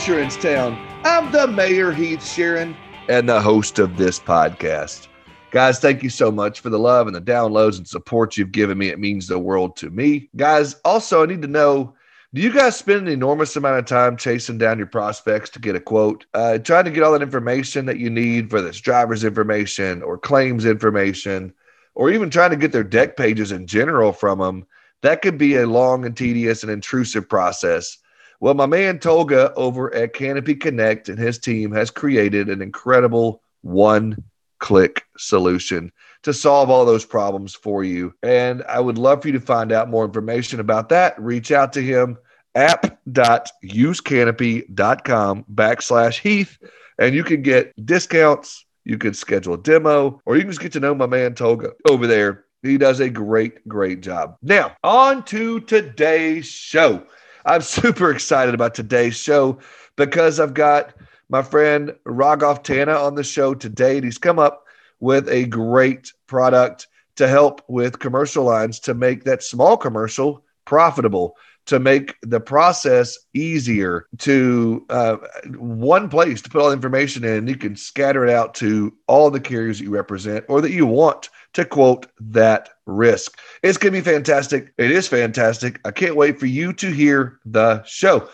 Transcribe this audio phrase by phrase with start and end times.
[0.00, 0.78] Insurance Town.
[1.04, 2.74] I'm the mayor, Heath Sharon,
[3.10, 5.08] and the host of this podcast.
[5.50, 8.78] Guys, thank you so much for the love and the downloads and support you've given
[8.78, 8.88] me.
[8.88, 10.30] It means the world to me.
[10.36, 11.94] Guys, also, I need to know
[12.32, 15.76] do you guys spend an enormous amount of time chasing down your prospects to get
[15.76, 16.24] a quote?
[16.32, 20.16] Uh, trying to get all that information that you need for this driver's information or
[20.16, 21.52] claims information,
[21.94, 24.66] or even trying to get their deck pages in general from them.
[25.02, 27.98] That could be a long and tedious and intrusive process.
[28.40, 33.42] Well, my man Tolga over at Canopy Connect and his team has created an incredible
[33.60, 34.24] one
[34.58, 38.14] click solution to solve all those problems for you.
[38.22, 41.20] And I would love for you to find out more information about that.
[41.20, 42.16] Reach out to him
[42.54, 46.58] app.usecanopy.com backslash Heath,
[46.98, 48.64] and you can get discounts.
[48.84, 51.72] You can schedule a demo, or you can just get to know my man Tolga
[51.88, 52.44] over there.
[52.62, 54.36] He does a great, great job.
[54.42, 57.04] Now, on to today's show.
[57.44, 59.58] I'm super excited about today's show
[59.96, 60.94] because I've got
[61.28, 63.96] my friend Raghav Tanna on the show today.
[63.96, 64.64] And he's come up
[64.98, 71.36] with a great product to help with commercial lines to make that small commercial profitable
[71.70, 75.18] to make the process easier to uh,
[75.56, 77.46] one place to put all the information in.
[77.46, 80.84] You can scatter it out to all the carriers that you represent or that you
[80.84, 83.38] want to quote that risk.
[83.62, 84.72] It's going to be fantastic.
[84.78, 85.80] It is fantastic.
[85.84, 88.28] I can't wait for you to hear the show.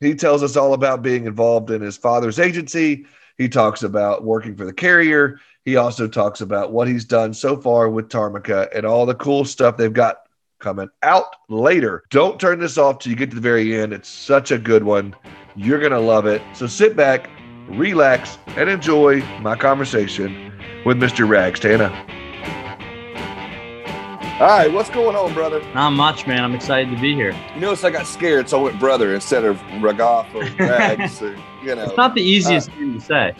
[0.00, 3.06] He tells us all about being involved in his father's agency.
[3.38, 5.40] He talks about working for the carrier.
[5.64, 9.46] He also talks about what he's done so far with Tarmika and all the cool
[9.46, 10.23] stuff they've got
[10.64, 12.02] coming out later.
[12.08, 13.92] Don't turn this off till you get to the very end.
[13.92, 15.14] It's such a good one.
[15.54, 16.40] You're going to love it.
[16.54, 17.28] So sit back,
[17.68, 20.52] relax, and enjoy my conversation
[20.86, 21.28] with Mr.
[21.28, 21.90] Rags Tanna.
[24.40, 25.60] All right, what's going on, brother?
[25.74, 26.42] Not much, man.
[26.42, 27.30] I'm excited to be here.
[27.54, 31.22] You notice I got scared, so I went brother instead of Ragaf or Rags.
[31.22, 33.36] or, you know, It's not the easiest thing to say.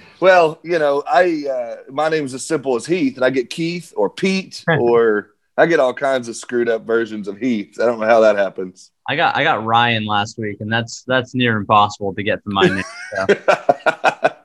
[0.20, 3.50] well, you know, I uh, my name is as simple as Heath, and I get
[3.50, 7.78] Keith or Pete or I get all kinds of screwed up versions of Heath.
[7.80, 8.90] I don't know how that happens.
[9.08, 12.50] I got I got Ryan last week, and that's that's near impossible to get to
[12.50, 12.84] my name.
[13.16, 14.30] so.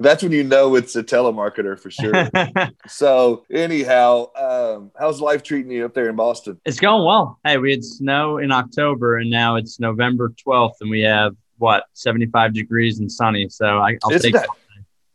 [0.00, 2.30] That's when you know it's a telemarketer for sure.
[2.88, 6.58] so, anyhow, um, how's life treating you up there in Boston?
[6.64, 7.38] it's going well.
[7.44, 11.84] Hey, we had snow in October, and now it's November 12th, and we have what
[11.92, 13.50] 75 degrees and sunny.
[13.50, 14.40] So I, I'll Isn't take.
[14.40, 14.48] that-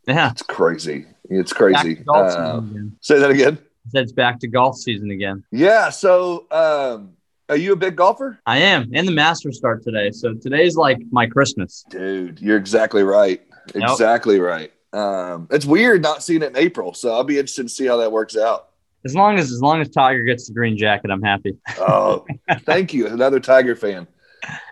[0.06, 1.06] Yeah, It's crazy.
[1.28, 2.04] It's crazy.
[2.08, 2.60] Uh,
[3.00, 3.58] say that again.
[3.92, 5.44] It's back to golf season again.
[5.50, 5.90] Yeah.
[5.90, 7.12] So, um,
[7.48, 8.38] are you a big golfer?
[8.44, 10.10] I am, and the Masters start today.
[10.10, 11.84] So today's like my Christmas.
[11.88, 13.40] Dude, you're exactly right.
[13.74, 14.72] Exactly right.
[14.92, 17.98] Um, it's weird not seeing it in April, so I'll be interested to see how
[17.98, 18.70] that works out.
[19.04, 21.56] As long as as long as Tiger gets the green jacket, I'm happy.
[21.78, 22.26] Oh,
[22.60, 23.06] thank you.
[23.06, 24.08] Another Tiger fan.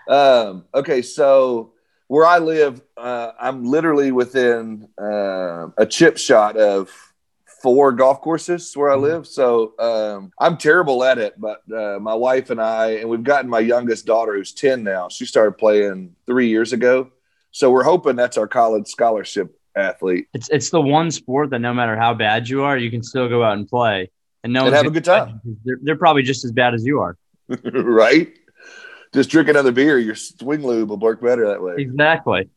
[0.08, 1.72] Um, okay, so
[2.08, 6.90] where I live, uh, I'm literally within uh, a chip shot of
[7.64, 9.26] four golf courses where I live.
[9.26, 13.48] So um, I'm terrible at it, but uh, my wife and I, and we've gotten
[13.48, 15.08] my youngest daughter who's 10 now.
[15.08, 17.10] She started playing three years ago.
[17.52, 21.72] So we're hoping that's our college scholarship athlete It's it's the one sport that no
[21.72, 24.10] matter how bad you are, you can still go out and play
[24.42, 27.00] and no and have a good time, They're, they're probably just as bad as you
[27.00, 27.16] are.
[27.48, 28.30] right?
[29.14, 29.98] Just drink another beer.
[29.98, 31.76] Your swing lube will work better that way.
[31.78, 32.50] Exactly.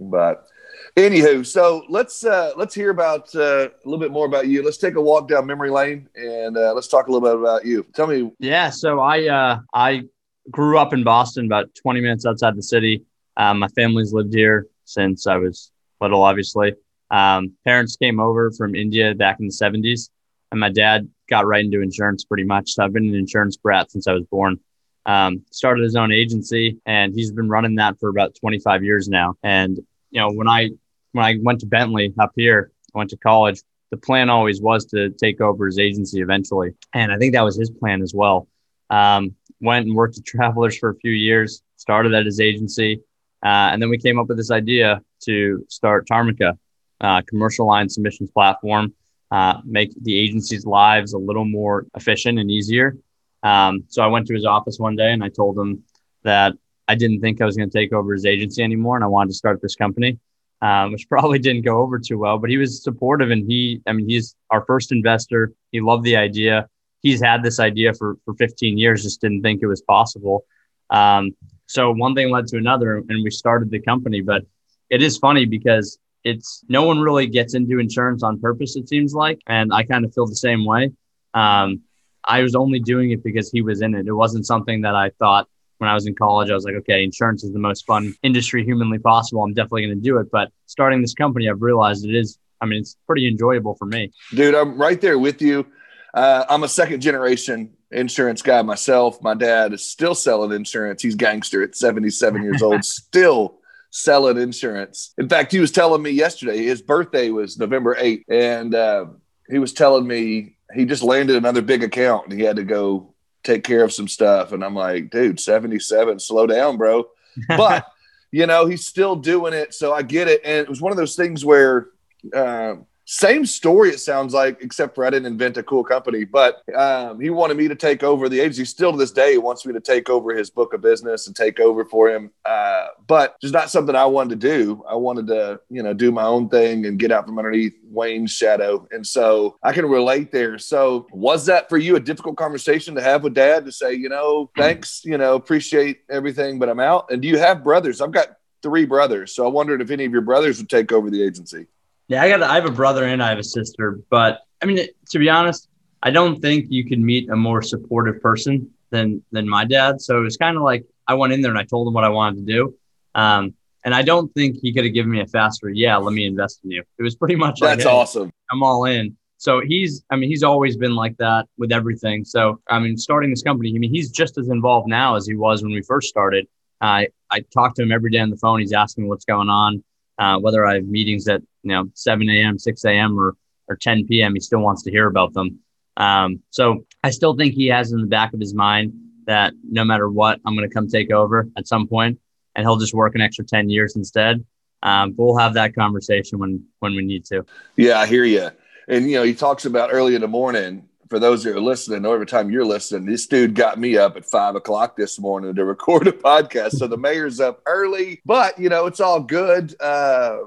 [0.00, 0.46] But
[0.96, 4.62] anywho, so let's uh, let's hear about uh, a little bit more about you.
[4.64, 7.64] Let's take a walk down memory lane and uh, let's talk a little bit about
[7.64, 7.84] you.
[7.94, 8.70] Tell me, Yeah.
[8.70, 10.02] So I uh, I
[10.50, 13.04] grew up in Boston, about 20 minutes outside the city.
[13.36, 16.22] Um, my family's lived here since I was little.
[16.22, 16.74] Obviously,
[17.10, 20.10] um, parents came over from India back in the 70s,
[20.50, 22.72] and my dad got right into insurance pretty much.
[22.72, 24.60] So I've been an insurance brat since I was born.
[25.06, 29.34] Um, started his own agency, and he's been running that for about 25 years now.
[29.42, 29.78] And
[30.10, 30.70] you know, when I
[31.14, 33.62] when I went to Bentley up here, I went to college.
[33.90, 37.56] The plan always was to take over his agency eventually, and I think that was
[37.56, 38.48] his plan as well.
[38.90, 43.00] Um, went and worked at Travelers for a few years, started at his agency,
[43.44, 46.58] uh, and then we came up with this idea to start Tarmika,
[47.00, 48.92] uh, commercial line submissions platform,
[49.30, 52.96] uh, make the agency's lives a little more efficient and easier.
[53.44, 55.84] Um, so I went to his office one day and I told him
[56.24, 56.54] that
[56.88, 59.28] I didn't think I was going to take over his agency anymore and I wanted
[59.28, 60.18] to start this company,
[60.64, 62.38] um, which probably didn't go over too well.
[62.38, 65.52] But he was supportive and he, I mean, he's our first investor.
[65.70, 66.68] He loved the idea.
[67.02, 70.46] He's had this idea for, for 15 years, just didn't think it was possible.
[70.88, 74.22] Um, so one thing led to another and we started the company.
[74.22, 74.42] But
[74.88, 79.12] it is funny because it's no one really gets into insurance on purpose, it seems
[79.12, 79.38] like.
[79.46, 80.92] And I kind of feel the same way.
[81.34, 81.82] Um,
[82.26, 84.06] I was only doing it because he was in it.
[84.06, 85.46] It wasn't something that I thought
[85.78, 88.64] when I was in college, I was like, okay, insurance is the most fun industry
[88.64, 89.42] humanly possible.
[89.42, 90.30] I'm definitely going to do it.
[90.30, 94.12] But starting this company, I've realized it is, I mean, it's pretty enjoyable for me.
[94.34, 95.66] Dude, I'm right there with you.
[96.12, 99.20] Uh, I'm a second generation insurance guy myself.
[99.22, 101.02] My dad is still selling insurance.
[101.02, 103.58] He's gangster at 77 years old, still
[103.90, 105.12] selling insurance.
[105.18, 109.06] In fact, he was telling me yesterday his birthday was November 8th, and uh,
[109.48, 113.13] he was telling me he just landed another big account and he had to go
[113.44, 114.52] take care of some stuff.
[114.52, 117.08] And I'm like, dude, 77, slow down, bro.
[117.48, 117.86] But,
[118.30, 119.74] you know, he's still doing it.
[119.74, 120.40] So I get it.
[120.44, 121.88] And it was one of those things where,
[122.32, 122.76] uh,
[123.06, 126.24] same story, it sounds like, except for I didn't invent a cool company.
[126.24, 128.64] But um, he wanted me to take over the agency.
[128.64, 131.36] Still to this day, he wants me to take over his book of business and
[131.36, 132.30] take over for him.
[132.44, 134.84] Uh, but just not something I wanted to do.
[134.88, 138.32] I wanted to, you know, do my own thing and get out from underneath Wayne's
[138.32, 138.86] shadow.
[138.90, 140.58] And so I can relate there.
[140.58, 144.08] So was that for you a difficult conversation to have with dad to say, you
[144.08, 147.10] know, thanks, you know, appreciate everything, but I'm out?
[147.10, 148.00] And do you have brothers?
[148.00, 149.34] I've got three brothers.
[149.34, 151.66] So I wondered if any of your brothers would take over the agency.
[152.08, 152.42] Yeah, I got.
[152.42, 155.68] I have a brother and I have a sister, but I mean, to be honest,
[156.02, 160.00] I don't think you can meet a more supportive person than than my dad.
[160.00, 162.04] So it was kind of like I went in there and I told him what
[162.04, 162.74] I wanted to do,
[163.14, 163.54] um,
[163.84, 165.70] and I don't think he could have given me a faster.
[165.70, 166.82] Yeah, let me invest in you.
[166.98, 168.30] It was pretty much that's like, hey, awesome.
[168.50, 169.16] I'm all in.
[169.38, 172.24] So he's, I mean, he's always been like that with everything.
[172.24, 175.34] So I mean, starting this company, I mean, he's just as involved now as he
[175.34, 176.46] was when we first started.
[176.82, 178.60] I I talk to him every day on the phone.
[178.60, 179.82] He's asking what's going on
[180.18, 183.36] uh, whether I have meetings at you know 7 a.m., 6 a.m., or
[183.68, 184.34] or 10 p.m.
[184.34, 185.60] He still wants to hear about them.
[185.96, 188.92] Um, so I still think he has in the back of his mind
[189.26, 192.18] that no matter what, I'm going to come take over at some point,
[192.54, 194.44] and he'll just work an extra 10 years instead.
[194.82, 197.46] Um, but we'll have that conversation when when we need to.
[197.76, 198.50] Yeah, I hear you.
[198.86, 202.06] And you know, he talks about early in the morning for those that are listening,
[202.06, 205.54] or every time you're listening, this dude got me up at five o'clock this morning
[205.54, 206.72] to record a podcast.
[206.72, 209.74] So the mayor's up early, but you know, it's all good.
[209.80, 210.38] Uh,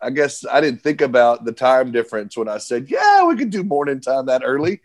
[0.00, 3.50] I guess I didn't think about the time difference when I said, yeah, we could
[3.50, 4.80] do morning time that early.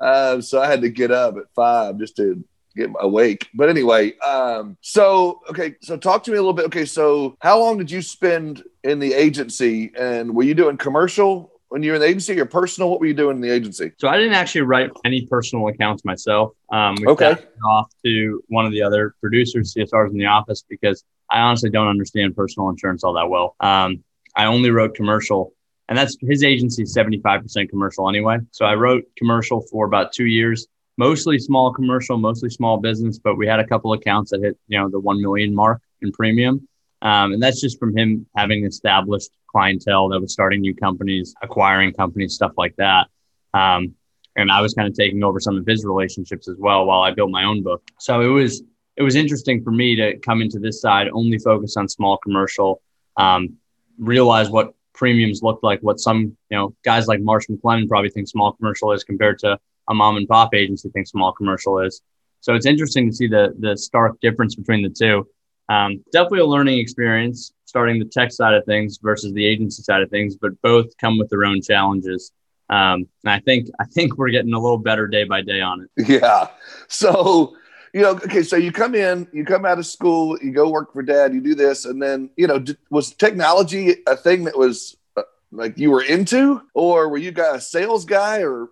[0.00, 2.42] Uh, so I had to get up at five just to
[2.74, 3.48] get awake.
[3.54, 6.66] But anyway, um, so okay, so talk to me a little bit.
[6.66, 11.51] Okay, so how long did you spend in the agency, and were you doing commercial
[11.72, 12.90] when you're in the agency your personal?
[12.90, 13.92] What were you doing in the agency?
[13.98, 16.52] So I didn't actually write any personal accounts myself.
[16.70, 17.34] Um, we okay.
[17.66, 21.88] Off to one of the other producers, CSRs in the office, because I honestly don't
[21.88, 23.56] understand personal insurance all that well.
[23.60, 24.04] Um,
[24.36, 25.54] I only wrote commercial,
[25.88, 28.38] and that's his agency is 75% commercial anyway.
[28.50, 30.66] So I wrote commercial for about two years,
[30.98, 34.78] mostly small commercial, mostly small business, but we had a couple accounts that hit, you
[34.78, 36.68] know, the 1 million mark in premium.
[37.02, 41.92] Um, and that's just from him having established clientele that was starting new companies, acquiring
[41.92, 43.08] companies, stuff like that.
[43.52, 43.94] Um,
[44.36, 47.10] and I was kind of taking over some of his relationships as well while I
[47.12, 47.82] built my own book.
[47.98, 48.62] So it was
[48.96, 52.82] it was interesting for me to come into this side, only focus on small commercial,
[53.16, 53.56] um,
[53.98, 58.28] realize what premiums looked like, what some you know guys like Marsh McLennan probably think
[58.28, 59.58] small commercial is compared to
[59.88, 62.00] a mom and pop agency thinks small commercial is.
[62.40, 65.26] So it's interesting to see the the stark difference between the two.
[65.68, 70.02] Um, definitely a learning experience starting the tech side of things versus the agency side
[70.02, 72.30] of things, but both come with their own challenges.
[72.68, 75.86] Um, and I think I think we're getting a little better day by day on
[75.96, 76.08] it.
[76.08, 76.48] Yeah.
[76.88, 77.56] So
[77.94, 80.92] you know, okay, so you come in, you come out of school, you go work
[80.92, 84.96] for dad, you do this, and then you know, was technology a thing that was
[85.16, 88.68] uh, like you were into, or were you guys a sales guy, or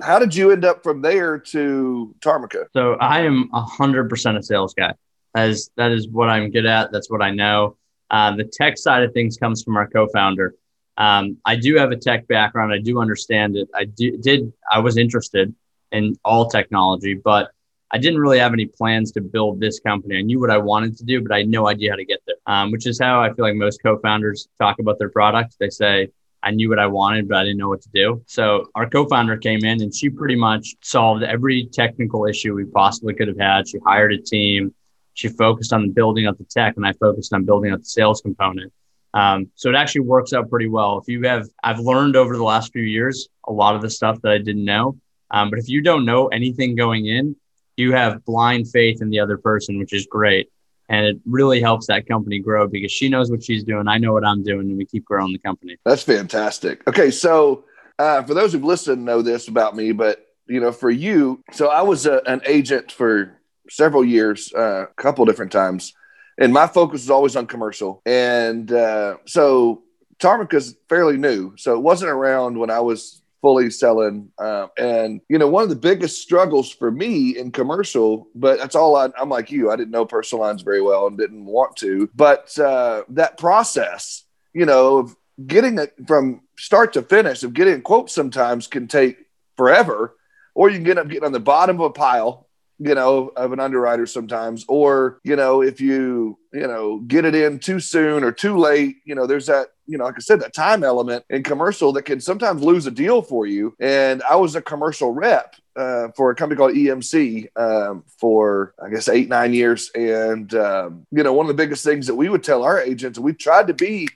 [0.00, 2.66] how did you end up from there to Tarmika?
[2.72, 4.94] So I am a hundred percent a sales guy.
[5.34, 6.92] As that is what I'm good at.
[6.92, 7.76] That's what I know.
[8.10, 10.54] Uh, the tech side of things comes from our co-founder.
[10.96, 12.72] Um, I do have a tech background.
[12.72, 13.68] I do understand it.
[13.74, 14.52] I do, did.
[14.70, 15.52] I was interested
[15.90, 17.50] in all technology, but
[17.90, 20.18] I didn't really have any plans to build this company.
[20.18, 22.20] I knew what I wanted to do, but I had no idea how to get
[22.26, 22.36] there.
[22.46, 25.56] Um, which is how I feel like most co-founders talk about their product.
[25.58, 26.08] They say,
[26.42, 29.36] "I knew what I wanted, but I didn't know what to do." So our co-founder
[29.38, 33.68] came in, and she pretty much solved every technical issue we possibly could have had.
[33.68, 34.72] She hired a team
[35.14, 38.20] she focused on building up the tech and I focused on building up the sales
[38.20, 38.72] component.
[39.14, 40.98] Um, so it actually works out pretty well.
[40.98, 44.20] If you have, I've learned over the last few years a lot of the stuff
[44.22, 44.98] that I didn't know.
[45.30, 47.36] Um, but if you don't know anything going in,
[47.76, 50.50] you have blind faith in the other person, which is great.
[50.88, 53.88] And it really helps that company grow because she knows what she's doing.
[53.88, 55.76] I know what I'm doing, and we keep growing the company.
[55.84, 56.86] That's fantastic.
[56.86, 57.10] Okay.
[57.10, 57.64] So
[57.98, 61.68] uh, for those who've listened, know this about me, but you know, for you, so
[61.68, 63.32] I was a, an agent for
[63.68, 65.94] several years, uh, a couple different times,
[66.38, 68.02] and my focus was always on commercial.
[68.06, 69.82] And uh, so
[70.18, 74.30] Tarmika's fairly new, so it wasn't around when I was fully selling.
[74.38, 78.74] Uh, and, you know, one of the biggest struggles for me in commercial, but that's
[78.74, 79.70] all I, am like you.
[79.70, 82.08] I didn't know personal lines very well and didn't want to.
[82.14, 85.16] But uh, that process, you know, of
[85.46, 89.18] getting it from start to finish, of getting quotes sometimes can take
[89.58, 90.16] forever,
[90.54, 92.43] or you can get up getting on the bottom of a pile
[92.78, 97.34] you know, of an underwriter sometimes, or, you know, if you, you know, get it
[97.34, 100.40] in too soon or too late, you know, there's that, you know, like I said,
[100.40, 103.74] that time element in commercial that can sometimes lose a deal for you.
[103.78, 108.88] And I was a commercial rep uh, for a company called EMC um, for, I
[108.88, 109.90] guess, eight, nine years.
[109.94, 113.18] And, um, you know, one of the biggest things that we would tell our agents,
[113.18, 114.08] we tried to be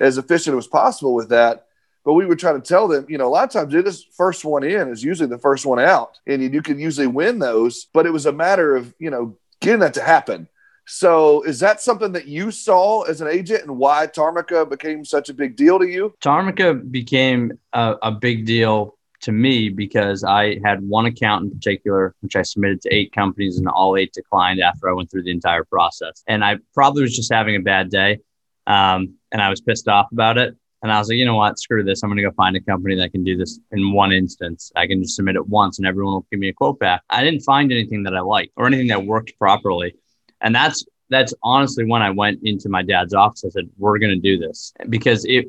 [0.00, 1.66] as efficient as possible with that,
[2.04, 4.04] but we would try to tell them, you know, a lot of times it is
[4.16, 7.86] first one in is usually the first one out, and you, can usually win those.
[7.92, 10.48] But it was a matter of, you know, getting that to happen.
[10.86, 15.28] So, is that something that you saw as an agent, and why Tarmika became such
[15.28, 16.14] a big deal to you?
[16.20, 22.14] Tarmika became a, a big deal to me because I had one account in particular,
[22.20, 25.30] which I submitted to eight companies, and all eight declined after I went through the
[25.30, 26.24] entire process.
[26.26, 28.20] And I probably was just having a bad day,
[28.66, 30.56] um, and I was pissed off about it.
[30.82, 31.58] And I was like, you know what?
[31.58, 32.02] Screw this.
[32.02, 34.72] I'm going to go find a company that can do this in one instance.
[34.74, 37.02] I can just submit it once and everyone will give me a quote back.
[37.10, 39.94] I didn't find anything that I liked or anything that worked properly.
[40.40, 43.44] And that's that's honestly when I went into my dad's office.
[43.44, 45.46] I said, we're going to do this because it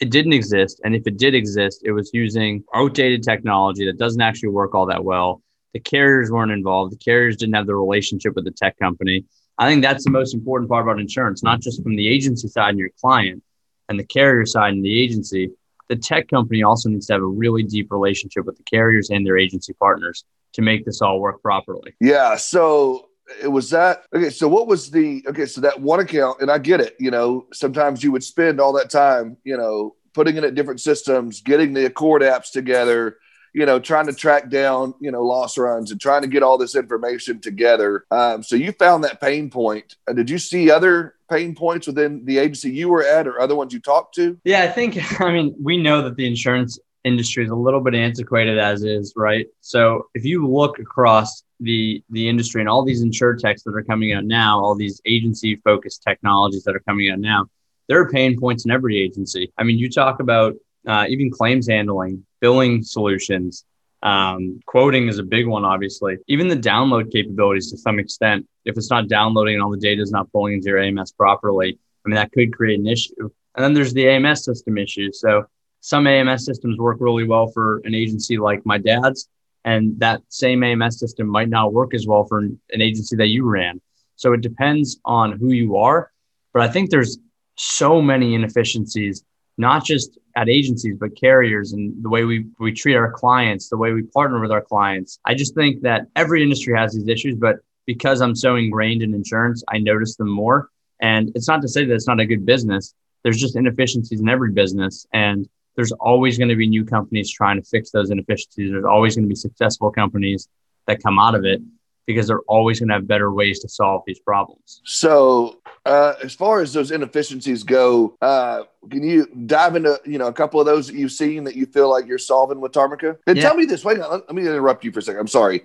[0.00, 0.80] it didn't exist.
[0.84, 4.86] And if it did exist, it was using outdated technology that doesn't actually work all
[4.86, 5.42] that well.
[5.74, 6.92] The carriers weren't involved.
[6.92, 9.26] The carriers didn't have the relationship with the tech company.
[9.58, 12.70] I think that's the most important part about insurance, not just from the agency side
[12.70, 13.42] and your client,
[13.88, 15.50] and the carrier side and the agency,
[15.88, 19.26] the tech company also needs to have a really deep relationship with the carriers and
[19.26, 20.24] their agency partners
[20.54, 21.94] to make this all work properly.
[22.00, 22.36] Yeah.
[22.36, 23.08] So
[23.40, 26.58] it was that okay so what was the okay so that one account and i
[26.58, 30.44] get it you know sometimes you would spend all that time you know putting it
[30.44, 33.16] at different systems getting the ACORD apps together
[33.52, 36.58] you know, trying to track down, you know, loss runs and trying to get all
[36.58, 38.04] this information together.
[38.10, 39.96] Um, so you found that pain point.
[40.08, 43.54] Uh, did you see other pain points within the agency you were at or other
[43.54, 44.38] ones you talked to?
[44.44, 47.94] Yeah, I think, I mean, we know that the insurance industry is a little bit
[47.94, 49.46] antiquated as is, right?
[49.60, 54.12] So if you look across the the industry and all these insurtechs that are coming
[54.12, 57.46] out now, all these agency focused technologies that are coming out now,
[57.88, 59.52] there are pain points in every agency.
[59.58, 60.54] I mean, you talk about
[60.86, 63.64] uh, even claims handling, billing solutions.
[64.02, 66.18] Um, quoting is a big one, obviously.
[66.26, 70.02] Even the download capabilities to some extent, if it's not downloading and all the data
[70.02, 73.30] is not pulling into your AMS properly, I mean, that could create an issue.
[73.54, 75.20] And then there's the AMS system issues.
[75.20, 75.44] So
[75.80, 79.28] some AMS systems work really well for an agency like my dad's,
[79.64, 83.48] and that same AMS system might not work as well for an agency that you
[83.48, 83.80] ran.
[84.16, 86.10] So it depends on who you are.
[86.52, 87.18] But I think there's
[87.56, 89.24] so many inefficiencies
[89.58, 93.76] not just at agencies but carriers and the way we, we treat our clients the
[93.76, 95.18] way we partner with our clients.
[95.24, 97.56] I just think that every industry has these issues but
[97.86, 100.68] because i'm so ingrained in insurance i notice them more.
[101.00, 102.94] And it's not to say that it's not a good business.
[103.24, 107.56] There's just inefficiencies in every business and there's always going to be new companies trying
[107.60, 108.70] to fix those inefficiencies.
[108.70, 110.48] There's always going to be successful companies
[110.86, 111.60] that come out of it
[112.06, 114.80] because they're always going to have better ways to solve these problems.
[114.84, 120.26] So, uh, as far as those inefficiencies go, uh, can you dive into you know
[120.26, 123.18] a couple of those that you've seen that you feel like you're solving with Tarmika?
[123.26, 123.42] And yeah.
[123.42, 123.84] tell me this.
[123.84, 125.20] Wait, on, let, me interrupt you for a second.
[125.20, 125.62] I'm sorry.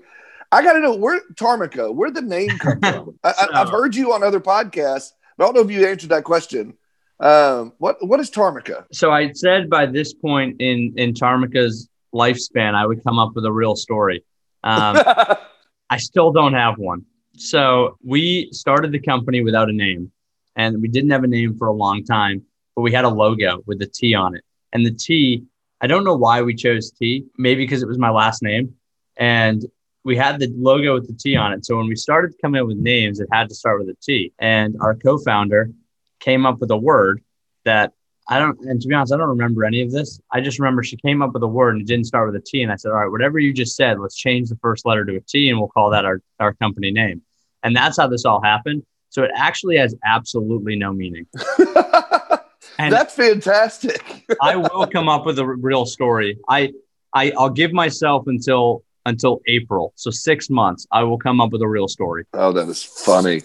[0.51, 3.20] I got to know where Tarmika, where the name come from.
[3.24, 6.10] I, so, I've heard you on other podcasts, but I don't know if you answered
[6.10, 6.74] that question.
[7.20, 8.86] Um, what what is Tarmika?
[8.91, 13.46] So I said by this point in in Tarmika's lifespan, I would come up with
[13.46, 14.24] a real story.
[14.63, 14.98] Um,
[15.89, 17.06] I still don't have one.
[17.38, 20.12] So we started the company without a name
[20.56, 22.44] and we didn't have a name for a long time,
[22.75, 24.44] but we had a logo with a T on it.
[24.74, 25.44] And the T,
[25.79, 28.75] I don't know why we chose T, maybe because it was my last name.
[29.17, 29.63] And
[30.03, 31.65] we had the logo with the T on it.
[31.65, 34.34] So when we started coming up with names, it had to start with a T.
[34.39, 35.72] And our co founder
[36.20, 37.22] came up with a word
[37.65, 37.94] that
[38.29, 40.19] I don't, and to be honest, I don't remember any of this.
[40.31, 42.43] I just remember she came up with a word and it didn't start with a
[42.46, 42.62] T.
[42.62, 45.15] And I said, all right, whatever you just said, let's change the first letter to
[45.15, 47.22] a T and we'll call that our, our company name.
[47.63, 48.84] And that's how this all happened.
[49.10, 51.25] So it actually has absolutely no meaning.
[52.77, 54.25] and that's fantastic.
[54.41, 56.38] I will come up with a real story.
[56.50, 56.74] I,
[57.13, 59.93] I, I'll give myself until until April.
[59.96, 62.25] So six months, I will come up with a real story.
[62.34, 63.41] Oh, that is funny.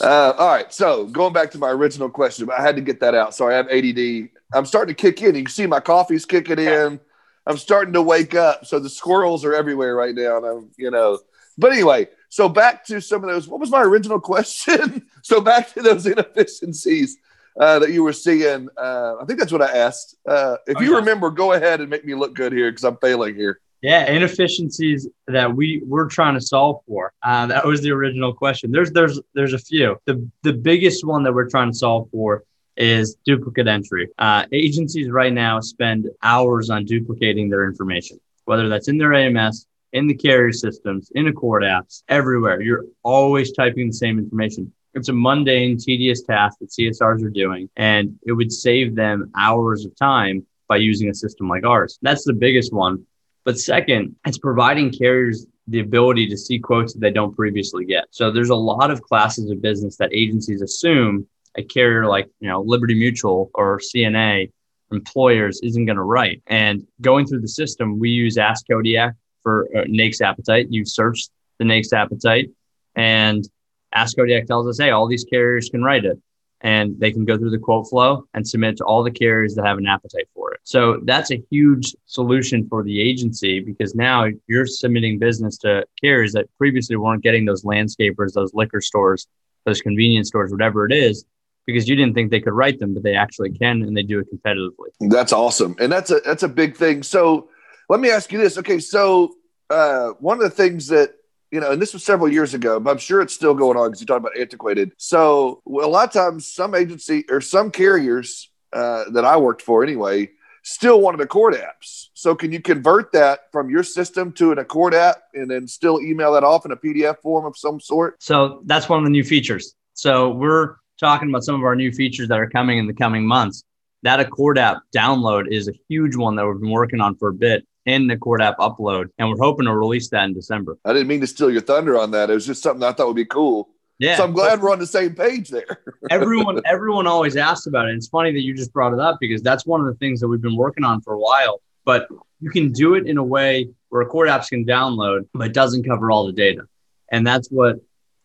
[0.00, 0.72] Uh, all right.
[0.72, 3.34] So going back to my original question, I had to get that out.
[3.34, 4.28] Sorry, I have ADD.
[4.54, 5.34] I'm starting to kick in.
[5.34, 7.00] You can see my coffee's kicking in.
[7.46, 8.66] I'm starting to wake up.
[8.66, 10.36] So the squirrels are everywhere right now.
[10.38, 11.18] And I'm, you know,
[11.56, 13.48] but anyway, so back to some of those.
[13.48, 15.06] What was my original question?
[15.22, 17.16] so back to those inefficiencies.
[17.60, 18.68] uh, that you were seeing.
[18.76, 20.14] Uh, I think that's what I asked.
[20.26, 20.98] Uh, if Oh, you yeah.
[20.98, 23.58] remember, go ahead and make me look good here because I'm failing here.
[23.80, 27.12] Yeah, inefficiencies that we we're trying to solve for.
[27.22, 28.72] Uh, that was the original question.
[28.72, 29.96] There's there's there's a few.
[30.04, 32.42] The the biggest one that we're trying to solve for
[32.76, 34.08] is duplicate entry.
[34.18, 39.66] Uh, agencies right now spend hours on duplicating their information, whether that's in their AMS,
[39.92, 42.60] in the carrier systems, in ACORD apps, everywhere.
[42.60, 44.72] You're always typing the same information.
[44.94, 49.84] It's a mundane, tedious task that CSRs are doing, and it would save them hours
[49.84, 51.98] of time by using a system like ours.
[52.02, 53.06] That's the biggest one.
[53.48, 58.04] But second, it's providing carriers the ability to see quotes that they don't previously get.
[58.10, 61.26] So there's a lot of classes of business that agencies assume
[61.56, 64.52] a carrier like, you know, Liberty Mutual or CNA
[64.92, 66.42] employers isn't going to write.
[66.46, 70.66] And going through the system, we use Ask Kodiak for uh, NAICS appetite.
[70.68, 71.28] You search
[71.58, 72.50] the NAICS appetite
[72.96, 73.48] and
[73.94, 76.20] Ask Kodiak tells us, hey, all these carriers can write it.
[76.60, 79.64] And they can go through the quote flow and submit to all the carriers that
[79.64, 80.60] have an appetite for it.
[80.64, 86.32] So that's a huge solution for the agency because now you're submitting business to carriers
[86.32, 89.28] that previously weren't getting those landscapers, those liquor stores,
[89.66, 91.24] those convenience stores, whatever it is,
[91.64, 94.18] because you didn't think they could write them, but they actually can and they do
[94.18, 94.88] it competitively.
[95.00, 97.02] That's awesome, and that's a that's a big thing.
[97.02, 97.50] So
[97.90, 98.56] let me ask you this.
[98.58, 99.34] Okay, so
[99.70, 101.12] uh, one of the things that
[101.50, 103.88] you know, and this was several years ago, but I'm sure it's still going on
[103.88, 104.92] because you talk about antiquated.
[104.96, 109.62] So well, a lot of times, some agency or some carriers uh, that I worked
[109.62, 110.30] for anyway
[110.68, 112.08] still wanted ACORD apps.
[112.14, 116.00] So can you convert that from your system to an ACORD app and then still
[116.00, 118.22] email that off in a PDF form of some sort?
[118.22, 119.74] So that's one of the new features.
[119.94, 123.26] So we're talking about some of our new features that are coming in the coming
[123.26, 123.64] months.
[124.02, 127.34] That ACORD app download is a huge one that we've been working on for a
[127.34, 129.06] bit in the ACORD app upload.
[129.18, 130.78] And we're hoping to release that in December.
[130.84, 132.28] I didn't mean to steal your thunder on that.
[132.28, 133.70] It was just something I thought would be cool.
[133.98, 134.16] Yeah.
[134.18, 135.82] So I'm glad we're on the same page there.
[136.10, 137.92] everyone everyone always asks about it.
[137.92, 140.20] And it's funny that you just brought it up because that's one of the things
[140.20, 141.62] that we've been working on for a while.
[141.84, 142.08] But
[142.40, 145.84] you can do it in a way where ACORD apps can download, but it doesn't
[145.84, 146.64] cover all the data.
[147.10, 147.76] And that's what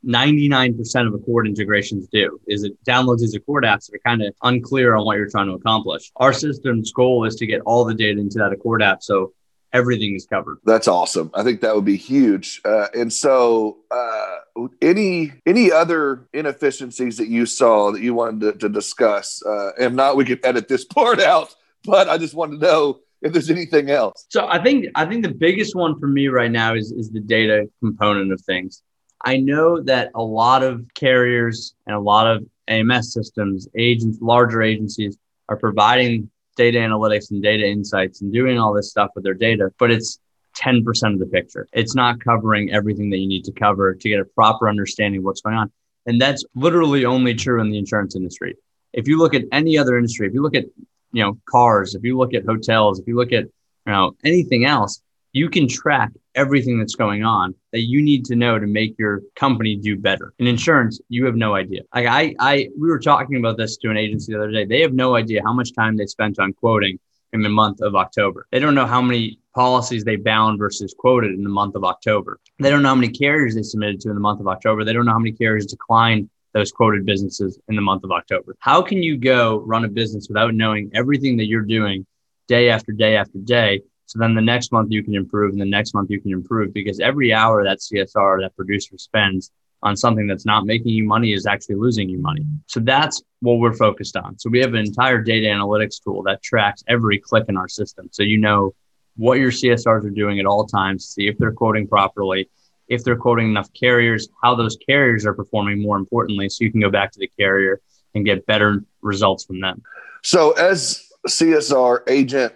[0.05, 4.35] 99% of ACORD integrations do is it downloads these ACORD apps that are kind of
[4.43, 6.11] unclear on what you're trying to accomplish.
[6.17, 9.31] Our system's goal is to get all the data into that ACORD app so
[9.73, 10.59] everything is covered.
[10.63, 11.31] That's awesome.
[11.33, 12.61] I think that would be huge.
[12.63, 14.37] Uh, and so, uh,
[14.81, 19.43] any any other inefficiencies that you saw that you wanted to, to discuss?
[19.43, 21.53] Uh, if not, we could edit this part out.
[21.83, 24.25] But I just wanted to know if there's anything else.
[24.29, 27.19] So I think I think the biggest one for me right now is is the
[27.19, 28.81] data component of things.
[29.25, 34.61] I know that a lot of carriers and a lot of AMS systems, agents, larger
[34.61, 35.17] agencies
[35.49, 39.71] are providing data analytics and data insights and doing all this stuff with their data,
[39.79, 40.19] but it's
[40.57, 41.67] 10% of the picture.
[41.73, 45.25] It's not covering everything that you need to cover to get a proper understanding of
[45.25, 45.71] what's going on.
[46.05, 48.55] And that's literally only true in the insurance industry.
[48.91, 50.65] If you look at any other industry, if you look at,
[51.11, 54.65] you know, cars, if you look at hotels, if you look at, you know, anything
[54.65, 58.95] else, you can track everything that's going on that you need to know to make
[58.97, 60.33] your company do better.
[60.37, 61.81] In insurance, you have no idea.
[61.93, 64.63] Like I, I, we were talking about this to an agency the other day.
[64.63, 66.99] They have no idea how much time they spent on quoting
[67.33, 68.45] in the month of October.
[68.51, 72.39] They don't know how many policies they bound versus quoted in the month of October.
[72.59, 74.85] They don't know how many carriers they submitted to in the month of October.
[74.85, 78.55] They don't know how many carriers declined those quoted businesses in the month of October.
[78.59, 82.05] How can you go run a business without knowing everything that you're doing
[82.47, 83.81] day after day after day?
[84.05, 86.73] So then the next month you can improve and the next month you can improve
[86.73, 91.33] because every hour that CSR, that producer spends on something that's not making you money
[91.33, 92.45] is actually losing you money.
[92.67, 94.39] So that's what we're focused on.
[94.39, 98.07] So we have an entire data analytics tool that tracks every click in our system.
[98.11, 98.73] So you know
[99.17, 102.49] what your CSRs are doing at all times, see if they're quoting properly,
[102.87, 106.81] if they're quoting enough carriers, how those carriers are performing more importantly, so you can
[106.81, 107.81] go back to the carrier
[108.15, 109.81] and get better results from them.
[110.23, 112.53] So, as CSR agent,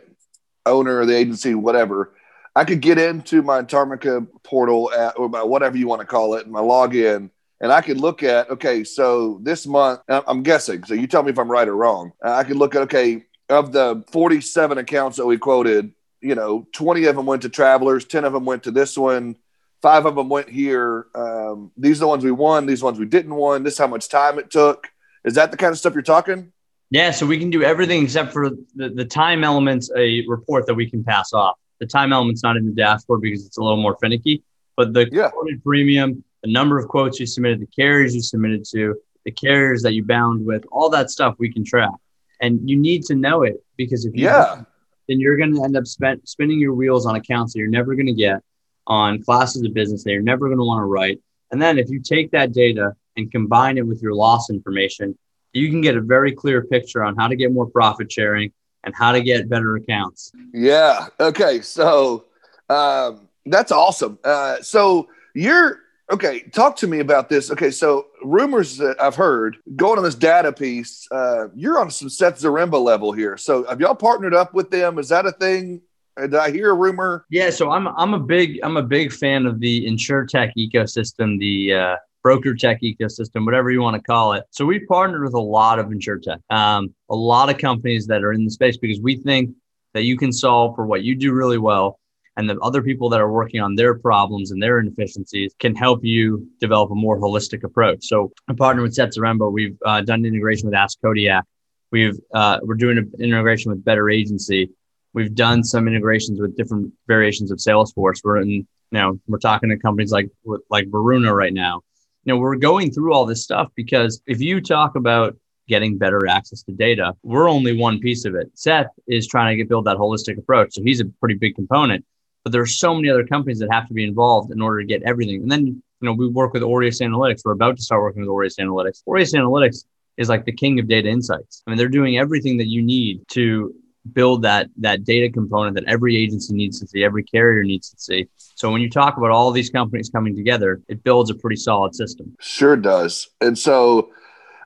[0.67, 2.13] owner of the agency, whatever,
[2.55, 6.35] I could get into my Tarmika portal at, or my whatever you want to call
[6.35, 10.83] it, and my login, and I could look at okay, so this month, I'm guessing.
[10.83, 12.13] So you tell me if I'm right or wrong.
[12.23, 17.05] I could look at okay, of the 47 accounts that we quoted, you know, 20
[17.05, 19.37] of them went to travelers, 10 of them went to this one,
[19.81, 21.07] five of them went here.
[21.15, 22.65] Um, these are the ones we won.
[22.65, 23.63] These ones we didn't won.
[23.63, 24.87] This is how much time it took.
[25.23, 26.51] Is that the kind of stuff you're talking?
[26.89, 30.75] Yeah, so we can do everything except for the, the time elements, a report that
[30.75, 31.57] we can pass off.
[31.79, 34.43] The time element's not in the dashboard because it's a little more finicky,
[34.77, 35.29] but the Yeah.
[35.29, 38.95] quoted premium, the number of quotes you submitted, the carriers you submitted to,
[39.25, 41.91] the carriers that you bound with, all that stuff we can track.
[42.39, 44.63] And you need to know it because if you Yeah.
[45.09, 47.95] then you're going to end up spend, spinning your wheels on accounts that you're never
[47.95, 48.41] going to get
[48.87, 51.19] on classes of business that you're never going to want to write.
[51.51, 55.17] And then if you take that data and combine it with your loss information,
[55.57, 58.51] you can get a very clear picture on how to get more profit sharing
[58.83, 60.31] and how to get better accounts.
[60.53, 61.07] Yeah.
[61.19, 61.61] Okay.
[61.61, 62.25] So
[62.69, 64.19] um, that's awesome.
[64.23, 65.79] Uh, so you're
[66.11, 66.41] okay.
[66.53, 67.51] Talk to me about this.
[67.51, 67.71] Okay.
[67.71, 72.39] So rumors that I've heard going on this data piece, uh, you're on some Seth
[72.39, 73.37] Zaremba level here.
[73.37, 74.99] So have y'all partnered up with them?
[74.99, 75.81] Is that a thing?
[76.17, 77.25] Did I hear a rumor?
[77.29, 81.73] Yeah, so I'm I'm a big I'm a big fan of the insurtech ecosystem, the
[81.73, 81.95] uh,
[82.27, 84.43] broker tech ecosystem, whatever you want to call it.
[84.51, 88.33] So we've partnered with a lot of insurtech, um, a lot of companies that are
[88.33, 89.51] in the space because we think
[89.93, 91.87] that you can solve for what you do really well,
[92.35, 96.03] and the other people that are working on their problems and their inefficiencies can help
[96.03, 97.99] you develop a more holistic approach.
[98.01, 99.49] So I partnered with Seth Zaremba.
[99.49, 101.45] We've uh, done integration with Ask Kodiak.
[101.91, 104.69] We've uh, we're doing an integration with Better Agency.
[105.13, 108.19] We've done some integrations with different variations of Salesforce.
[108.21, 110.29] We're in, you know, we're talking to companies like
[110.69, 111.83] like Veruna right now.
[112.27, 115.37] You know, we're going through all this stuff because if you talk about
[115.69, 118.51] getting better access to data, we're only one piece of it.
[118.53, 122.03] Seth is trying to get build that holistic approach, so he's a pretty big component.
[122.43, 125.03] But there's so many other companies that have to be involved in order to get
[125.03, 125.43] everything.
[125.43, 127.43] And then you know we work with Aureus Analytics.
[127.45, 129.03] We're about to start working with Aureus Analytics.
[129.07, 129.85] Aureus Analytics
[130.17, 131.63] is like the king of data insights.
[131.65, 133.73] I mean, they're doing everything that you need to
[134.13, 137.99] build that that data component that every agency needs to see, every carrier needs to
[137.99, 138.27] see.
[138.55, 141.93] So when you talk about all these companies coming together, it builds a pretty solid
[141.95, 142.35] system.
[142.39, 143.29] Sure does.
[143.41, 144.11] And so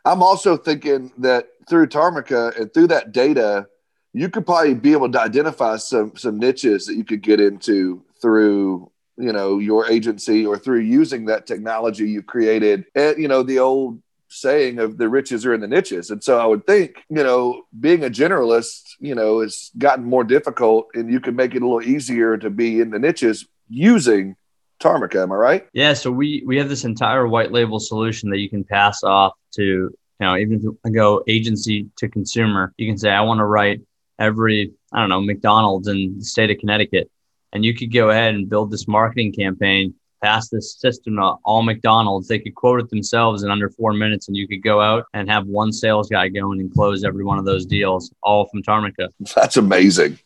[0.05, 3.67] I'm also thinking that through Tarmika and through that data,
[4.13, 8.03] you could probably be able to identify some some niches that you could get into
[8.21, 13.43] through you know your agency or through using that technology you created and you know
[13.43, 16.09] the old saying of the riches are in the niches.
[16.09, 20.23] And so I would think, you know, being a generalist, you know, has gotten more
[20.23, 24.35] difficult and you can make it a little easier to be in the niches using
[24.79, 25.23] Tarmika.
[25.23, 25.67] Am I right?
[25.73, 25.93] Yeah.
[25.93, 29.63] So we, we have this entire white label solution that you can pass off to,
[29.63, 33.45] you know, even if you go agency to consumer, you can say, I want to
[33.45, 33.81] write
[34.17, 37.11] every, I don't know, McDonald's in the state of Connecticut.
[37.53, 41.63] And you could go ahead and build this marketing campaign pass this system to all
[41.63, 42.27] McDonald's.
[42.27, 45.29] They could quote it themselves in under four minutes, and you could go out and
[45.29, 48.63] have one sales guy go in and close every one of those deals, all from
[48.63, 49.09] Tarmika.
[49.35, 50.19] That's amazing.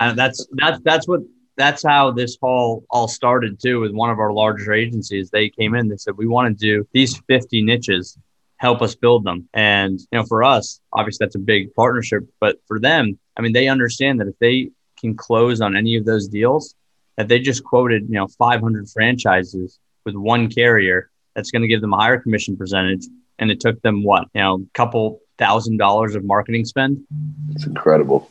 [0.00, 1.20] And that's that's that's what
[1.56, 3.78] that's how this all all started too.
[3.80, 5.88] With one of our larger agencies, they came in.
[5.88, 8.18] They said we want to do these fifty niches.
[8.56, 9.48] Help us build them.
[9.54, 12.24] And you know, for us, obviously that's a big partnership.
[12.40, 16.04] But for them, I mean, they understand that if they can close on any of
[16.04, 16.74] those deals,
[17.16, 21.80] that they just quoted, you know, 500 franchises with one carrier that's going to give
[21.80, 23.06] them a higher commission percentage.
[23.38, 27.04] And it took them what, you know, a couple thousand dollars of marketing spend.
[27.50, 28.30] It's incredible.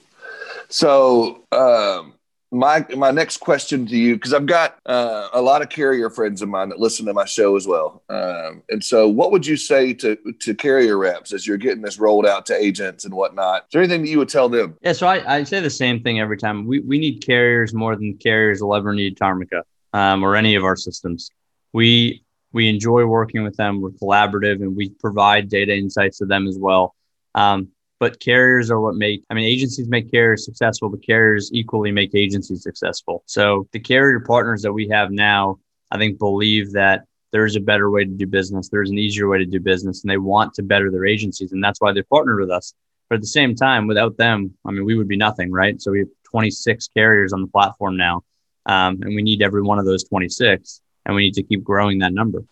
[0.70, 2.13] So, um,
[2.52, 6.42] my my next question to you because I've got uh, a lot of carrier friends
[6.42, 8.04] of mine that listen to my show as well.
[8.10, 11.98] Um, and so, what would you say to to carrier reps as you're getting this
[11.98, 13.64] rolled out to agents and whatnot?
[13.64, 14.78] Is there anything that you would tell them?
[14.82, 16.68] Yeah, so I, I say the same thing every time.
[16.68, 20.66] We we need carriers more than carriers will ever need Tarmika um, or any of
[20.66, 21.32] our systems.
[21.72, 23.80] We we enjoy working with them.
[23.80, 26.96] We're collaborative and we provide data insights to them as well.
[27.34, 27.70] Um,
[28.02, 32.14] but carriers are what make i mean agencies make carriers successful but carriers equally make
[32.16, 33.24] agencies successful.
[33.28, 35.60] So the carrier partners that we have now
[35.92, 39.38] i think believe that there's a better way to do business there's an easier way
[39.38, 42.42] to do business and they want to better their agencies and that's why they partnered
[42.42, 42.74] with us.
[43.08, 45.80] But at the same time without them i mean we would be nothing right?
[45.80, 48.24] So we have 26 carriers on the platform now
[48.66, 52.00] um, and we need every one of those 26 and we need to keep growing
[52.00, 52.44] that number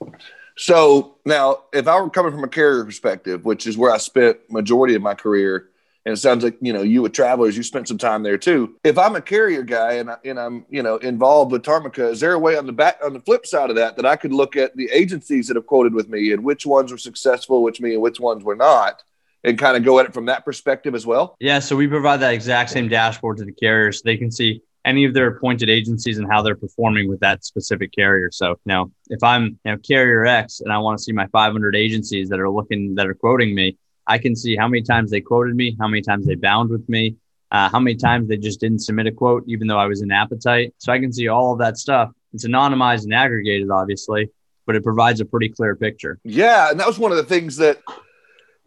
[0.60, 4.40] so now, if I were coming from a carrier perspective, which is where I spent
[4.52, 5.70] majority of my career,
[6.06, 8.76] and it sounds like you know you with travelers, you spent some time there too.
[8.84, 12.20] If I'm a carrier guy and, I, and I'm you know involved with Tarmika, is
[12.20, 14.34] there a way on the back on the flip side of that that I could
[14.34, 17.80] look at the agencies that have quoted with me and which ones were successful, which
[17.80, 19.02] me and which ones were not?
[19.44, 21.36] and kind of go at it from that perspective as well?
[21.40, 24.62] Yeah, so we provide that exact same dashboard to the carriers so they can see
[24.86, 28.30] any of their appointed agencies and how they're performing with that specific carrier.
[28.32, 31.76] So, know, if I'm, you know, carrier X and I want to see my 500
[31.76, 35.22] agencies that are looking, that are quoting me, I can see how many times they
[35.22, 37.18] quoted me, how many times they bound with me,
[37.52, 40.12] uh, how many times they just didn't submit a quote, even though I was in
[40.12, 40.74] appetite.
[40.78, 42.12] So I can see all of that stuff.
[42.34, 44.30] It's anonymized and aggregated, obviously,
[44.66, 46.20] but it provides a pretty clear picture.
[46.24, 46.72] Yeah.
[46.72, 47.80] And that was one of the things that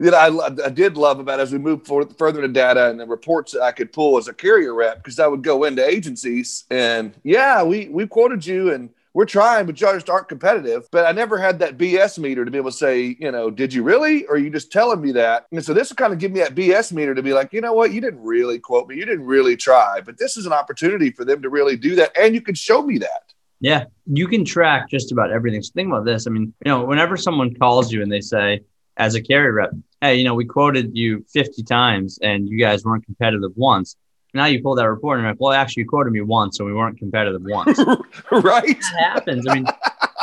[0.02, 3.06] that I, I did love about as we move forward, further into data and the
[3.06, 6.64] reports that I could pull as a carrier rep because I would go into agencies
[6.70, 10.88] and yeah, we we quoted you and we're trying, but y'all just aren't competitive.
[10.90, 13.74] But I never had that BS meter to be able to say, you know, did
[13.74, 14.24] you really?
[14.26, 15.46] Or are you just telling me that?
[15.52, 17.60] And so this will kind of give me that BS meter to be like, you
[17.60, 17.92] know what?
[17.92, 18.96] You didn't really quote me.
[18.96, 20.00] You didn't really try.
[20.00, 22.16] But this is an opportunity for them to really do that.
[22.18, 23.34] And you can show me that.
[23.60, 23.84] Yeah.
[24.06, 25.62] You can track just about everything.
[25.62, 26.26] So think about this.
[26.26, 28.62] I mean, you know, whenever someone calls you and they say,
[28.96, 32.84] as a carrier rep, hey, you know, we quoted you 50 times and you guys
[32.84, 33.96] weren't competitive once.
[34.34, 36.64] Now you pull that report and you're like, well, actually, you quoted me once, so
[36.64, 37.78] we weren't competitive once.
[38.32, 38.66] right.
[38.66, 39.46] That happens.
[39.48, 39.66] I mean,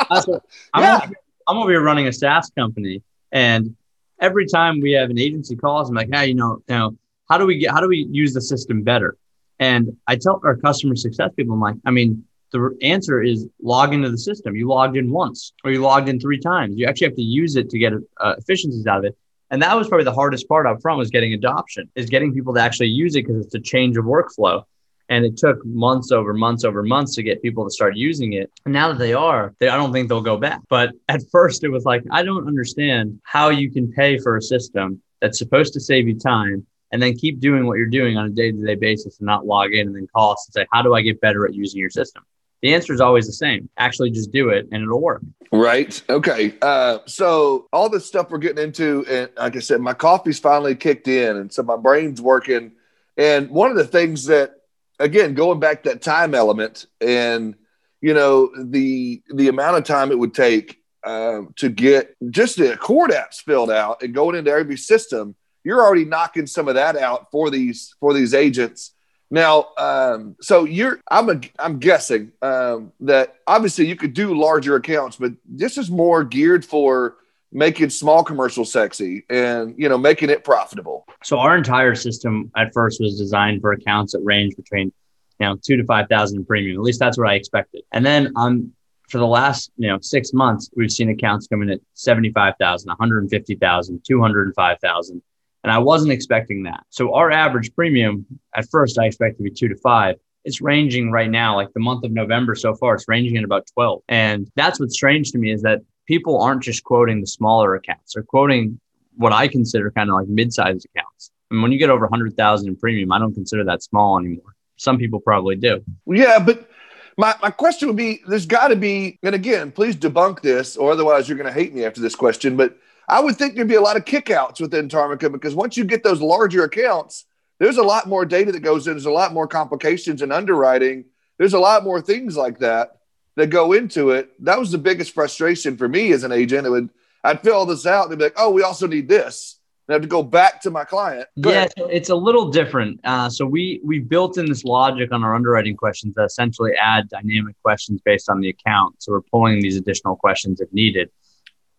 [0.08, 0.28] what,
[0.74, 1.00] I'm, yeah.
[1.02, 1.14] over,
[1.48, 3.74] I'm over here running a SaaS company, and
[4.20, 6.96] every time we have an agency calls, I'm like, hey, you know, you know,
[7.30, 9.16] how do we get, how do we use the system better?
[9.60, 13.94] And I tell our customer success people, I'm like, I mean, the answer is log
[13.94, 14.56] into the system.
[14.56, 16.76] You logged in once or you logged in three times.
[16.76, 19.16] You actually have to use it to get uh, efficiencies out of it.
[19.50, 22.54] And that was probably the hardest part up front was getting adoption, is getting people
[22.54, 24.62] to actually use it because it's a change of workflow.
[25.08, 28.48] And it took months over months over months to get people to start using it.
[28.64, 30.60] And now that they are, they, I don't think they'll go back.
[30.68, 34.42] But at first, it was like, I don't understand how you can pay for a
[34.42, 38.26] system that's supposed to save you time and then keep doing what you're doing on
[38.26, 40.66] a day to day basis and not log in and then call us and say,
[40.72, 42.24] How do I get better at using your system?
[42.62, 43.68] The answer is always the same.
[43.78, 45.22] Actually, just do it and it'll work.
[45.52, 46.00] Right.
[46.08, 46.54] Okay.
[46.60, 50.74] Uh, so all this stuff we're getting into, and like I said, my coffee's finally
[50.74, 52.72] kicked in, and so my brain's working.
[53.16, 54.52] And one of the things that,
[54.98, 57.56] again, going back that time element, and
[58.00, 62.76] you know the the amount of time it would take uh, to get just the
[62.76, 66.96] core apps filled out and going into every system, you're already knocking some of that
[66.96, 68.92] out for these for these agents
[69.30, 74.74] now, um, so you're I'm a, I'm guessing um, that obviously you could do larger
[74.76, 77.16] accounts, but this is more geared for
[77.52, 81.06] making small commercials sexy and you know making it profitable.
[81.22, 84.92] So our entire system at first was designed for accounts that range between
[85.38, 86.76] you know two to five thousand premium.
[86.76, 87.82] At least that's what I expected.
[87.92, 88.72] And then um
[89.08, 94.04] for the last you know six months, we've seen accounts come in at 75,000, 150,000,
[94.04, 95.22] 205,000.
[95.62, 96.84] And I wasn't expecting that.
[96.90, 100.16] So our average premium at first I expected to be two to five.
[100.44, 103.66] It's ranging right now, like the month of November so far, it's ranging at about
[103.74, 104.02] 12.
[104.08, 108.14] And that's what's strange to me is that people aren't just quoting the smaller accounts,
[108.14, 108.80] they're quoting
[109.16, 111.30] what I consider kind of like mid-sized accounts.
[111.50, 114.54] And when you get over 100,000 in premium, I don't consider that small anymore.
[114.76, 115.84] Some people probably do.
[116.06, 116.70] Yeah, but
[117.18, 120.92] my, my question would be there's got to be, and again, please debunk this, or
[120.92, 122.78] otherwise you're going to hate me after this question, but
[123.10, 126.04] I would think there'd be a lot of kickouts within Tarmika because once you get
[126.04, 127.26] those larger accounts,
[127.58, 128.92] there's a lot more data that goes in.
[128.94, 131.06] There's a lot more complications in underwriting.
[131.36, 132.98] There's a lot more things like that
[133.34, 134.30] that go into it.
[134.44, 136.66] That was the biggest frustration for me as an agent.
[136.66, 136.88] It would
[137.24, 139.94] I'd fill all this out and they'd be like, "Oh, we also need this." And
[139.94, 141.26] I have to go back to my client.
[141.40, 143.00] Go yeah, so it's a little different.
[143.02, 147.08] Uh, so we we built in this logic on our underwriting questions that essentially add
[147.08, 149.02] dynamic questions based on the account.
[149.02, 151.10] So we're pulling these additional questions if needed.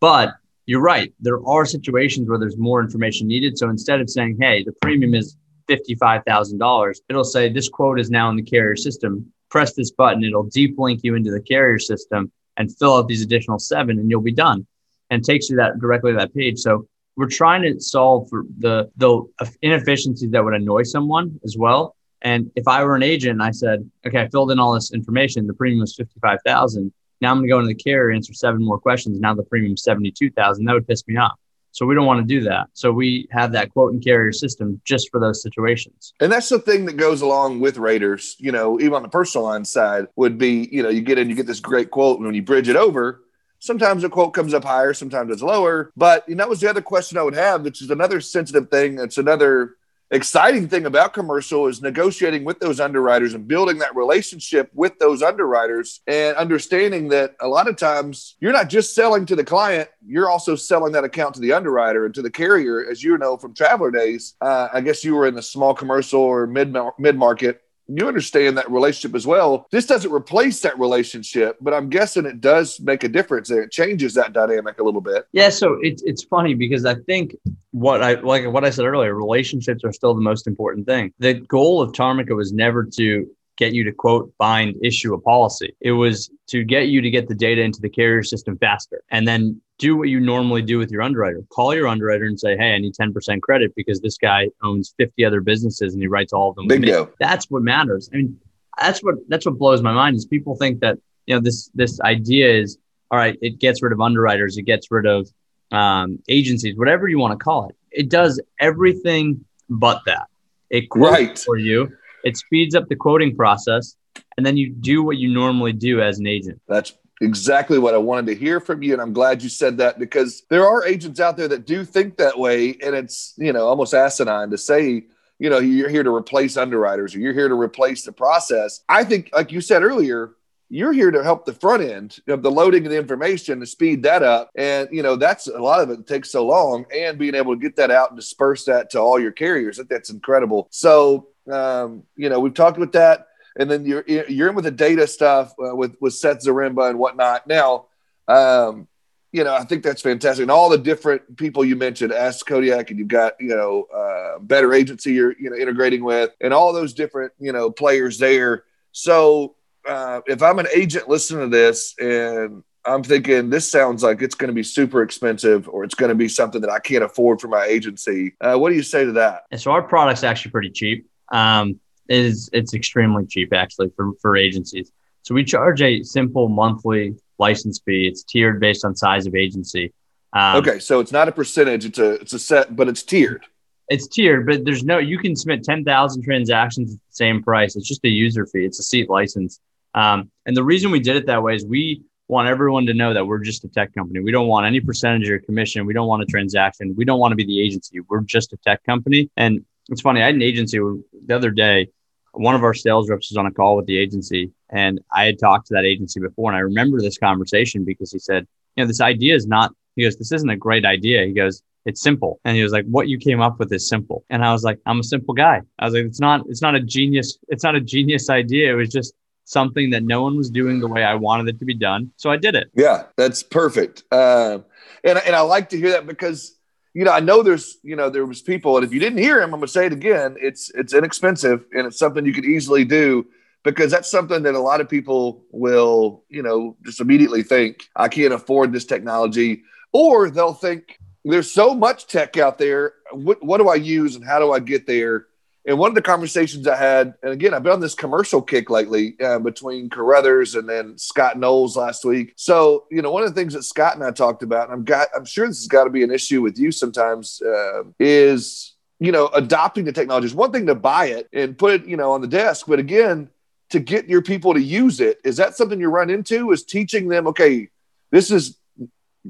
[0.01, 1.13] But you're right.
[1.19, 3.57] There are situations where there's more information needed.
[3.57, 5.37] So instead of saying, hey, the premium is
[5.69, 9.31] $55,000, it'll say this quote is now in the carrier system.
[9.49, 13.21] Press this button, it'll deep link you into the carrier system and fill out these
[13.21, 14.65] additional seven, and you'll be done.
[15.09, 16.59] And takes you that directly to that page.
[16.59, 19.23] So we're trying to solve for the the
[19.61, 21.95] inefficiencies that would annoy someone as well.
[22.21, 24.93] And if I were an agent and I said, okay, I filled in all this
[24.93, 28.11] information, the premium was fifty five thousand, now I'm going to go into the carrier,
[28.11, 29.19] answer seven more questions.
[29.19, 30.65] Now the premium 72,000.
[30.65, 31.37] That would piss me off.
[31.73, 32.67] So we don't want to do that.
[32.73, 36.13] So we have that quote and carrier system just for those situations.
[36.19, 39.45] And that's the thing that goes along with raters, you know, even on the personal
[39.45, 42.25] line side would be, you know, you get in, you get this great quote, and
[42.25, 43.21] when you bridge it over,
[43.59, 45.91] sometimes the quote comes up higher, sometimes it's lower.
[45.95, 48.69] But you know, that was the other question I would have, which is another sensitive
[48.69, 48.99] thing.
[48.99, 49.75] It's another
[50.11, 55.23] exciting thing about commercial is negotiating with those underwriters and building that relationship with those
[55.23, 59.87] underwriters and understanding that a lot of times you're not just selling to the client
[60.05, 62.85] you're also selling that account to the underwriter and to the carrier.
[62.89, 66.19] As you know from traveler days uh, i guess you were in the small commercial
[66.19, 67.61] or mid mid market
[67.95, 69.67] you understand that relationship as well.
[69.71, 73.71] This doesn't replace that relationship, but I'm guessing it does make a difference and It
[73.71, 75.25] changes that dynamic a little bit.
[75.31, 77.35] Yeah, so it's it's funny because I think
[77.71, 81.13] what I like what I said earlier, relationships are still the most important thing.
[81.19, 83.27] The goal of Tarmika was never to
[83.61, 85.75] get you to quote, bind, issue a policy.
[85.81, 89.27] It was to get you to get the data into the carrier system faster and
[89.27, 91.43] then do what you normally do with your underwriter.
[91.49, 95.23] Call your underwriter and say, Hey, I need 10% credit because this guy owns 50
[95.23, 96.67] other businesses and he writes all of them.
[96.67, 97.11] Bingo.
[97.19, 98.09] That's what matters.
[98.11, 98.39] I mean,
[98.81, 100.97] that's what that's what blows my mind is people think that,
[101.27, 102.79] you know, this this idea is
[103.11, 105.29] all right, it gets rid of underwriters, it gets rid of
[105.71, 107.75] um, agencies, whatever you want to call it.
[107.91, 110.27] It does everything but that.
[110.71, 111.37] It quotes right.
[111.37, 111.91] for you
[112.23, 113.95] it speeds up the quoting process,
[114.37, 116.61] and then you do what you normally do as an agent.
[116.67, 118.93] That's exactly what I wanted to hear from you.
[118.93, 122.17] And I'm glad you said that because there are agents out there that do think
[122.17, 122.75] that way.
[122.83, 125.05] And it's, you know, almost asinine to say,
[125.39, 128.83] you know, you're here to replace underwriters or you're here to replace the process.
[128.89, 130.31] I think, like you said earlier,
[130.69, 134.03] you're here to help the front end of the loading of the information to speed
[134.03, 134.49] that up.
[134.55, 137.59] And, you know, that's a lot of it takes so long and being able to
[137.59, 139.77] get that out and disperse that to all your carriers.
[139.77, 140.67] That That's incredible.
[140.71, 143.27] So, um, you know, we've talked with that.
[143.57, 146.97] And then you're, you're in with the data stuff uh, with, with Seth Zaremba and
[146.97, 147.47] whatnot.
[147.47, 147.87] Now,
[148.27, 148.87] um,
[149.33, 150.43] you know, I think that's fantastic.
[150.43, 154.39] And all the different people you mentioned, Ask Kodiak, and you've got, you know, uh,
[154.39, 158.63] Better Agency you're, you know, integrating with, and all those different, you know, players there.
[158.93, 159.55] So
[159.87, 164.35] uh, if I'm an agent listening to this and I'm thinking this sounds like it's
[164.35, 167.39] going to be super expensive or it's going to be something that I can't afford
[167.39, 169.43] for my agency, uh, what do you say to that?
[169.51, 171.09] And so our product's actually pretty cheap.
[171.31, 174.91] Um, is it's extremely cheap actually for for agencies.
[175.23, 178.07] So we charge a simple monthly license fee.
[178.07, 179.93] It's tiered based on size of agency.
[180.33, 183.45] Um, okay, so it's not a percentage; it's a it's a set, but it's tiered.
[183.89, 184.97] It's tiered, but there's no.
[184.97, 187.75] You can submit ten thousand transactions at the same price.
[187.75, 188.65] It's just a user fee.
[188.65, 189.59] It's a seat license.
[189.93, 193.13] Um, and the reason we did it that way is we want everyone to know
[193.13, 194.21] that we're just a tech company.
[194.21, 195.85] We don't want any percentage or commission.
[195.85, 196.95] We don't want a transaction.
[196.95, 197.99] We don't want to be the agency.
[198.07, 199.29] We're just a tech company.
[199.35, 200.21] And it's funny.
[200.21, 200.79] I had an agency
[201.25, 201.87] the other day.
[202.33, 205.37] One of our sales reps was on a call with the agency, and I had
[205.37, 206.49] talked to that agency before.
[206.49, 210.03] And I remember this conversation because he said, "You know, this idea is not." He
[210.03, 212.39] goes, "This isn't a great idea." He goes, it's simple.
[212.45, 214.23] And he was like, what you came up with is simple.
[214.29, 215.61] And I was like, I'm a simple guy.
[215.79, 217.37] I was like, it's not, it's not a genius.
[217.47, 218.71] It's not a genius idea.
[218.71, 219.13] It was just
[219.45, 222.11] something that no one was doing the way I wanted it to be done.
[222.17, 222.69] So I did it.
[222.75, 224.03] Yeah, that's perfect.
[224.11, 224.59] Uh,
[225.03, 226.57] and, and I like to hear that because,
[226.93, 229.41] you know, I know there's, you know, there was people, and if you didn't hear
[229.41, 230.35] him, I'm to say it again.
[230.39, 233.25] It's, it's inexpensive and it's something you could easily do
[233.63, 238.07] because that's something that a lot of people will, you know, just immediately think, I
[238.07, 239.63] can't afford this technology.
[239.93, 242.93] Or they'll think, there's so much tech out there.
[243.11, 245.27] What, what do I use and how do I get there?
[245.65, 248.69] And one of the conversations I had, and again, I've been on this commercial kick
[248.69, 252.33] lately uh, between Carruthers and then Scott Knowles last week.
[252.35, 254.83] So, you know, one of the things that Scott and I talked about, and I'm
[254.83, 258.75] got, I'm sure this has got to be an issue with you sometimes, uh, is
[259.01, 261.97] you know, adopting the technology is one thing to buy it and put it, you
[261.97, 263.27] know, on the desk, but again,
[263.71, 266.51] to get your people to use it, is that something you run into?
[266.51, 267.69] Is teaching them, okay,
[268.11, 268.59] this is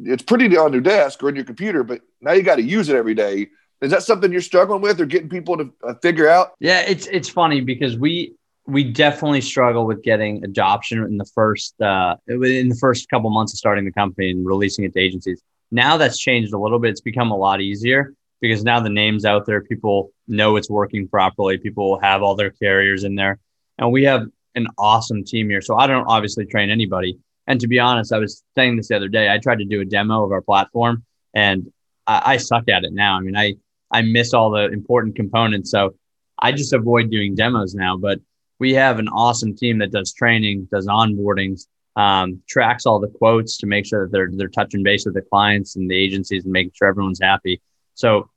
[0.04, 2.90] it's pretty on your desk or in your computer, but now you got to use
[2.90, 3.48] it every day
[3.82, 6.54] is that something you're struggling with or getting people to uh, figure out?
[6.60, 8.36] Yeah, it's it's funny because we
[8.68, 13.54] we definitely struggle with getting adoption in the first uh, in the first couple months
[13.54, 15.42] of starting the company and releasing it to agencies.
[15.72, 16.92] Now that's changed a little bit.
[16.92, 19.62] It's become a lot easier because now the name's out there.
[19.62, 21.58] People know it's working properly.
[21.58, 23.40] People have all their carriers in there,
[23.80, 25.62] and we have an awesome team here.
[25.62, 27.18] So I don't obviously train anybody.
[27.48, 29.30] And to be honest, I was saying this the other day.
[29.30, 31.72] I tried to do a demo of our platform, and
[32.06, 33.18] I, I suck at it now.
[33.18, 33.56] I mean, I
[33.92, 35.72] I miss all the important components.
[35.72, 35.96] So
[36.40, 37.98] I just avoid doing demos now.
[37.98, 38.20] But
[38.60, 43.58] we have an awesome team that does training, does onboardings, um, tracks all the quotes
[43.58, 46.54] to make sure that they're they're touching base with the clients and the agencies and
[46.54, 47.62] making sure everyone's happy.
[47.96, 48.30] So,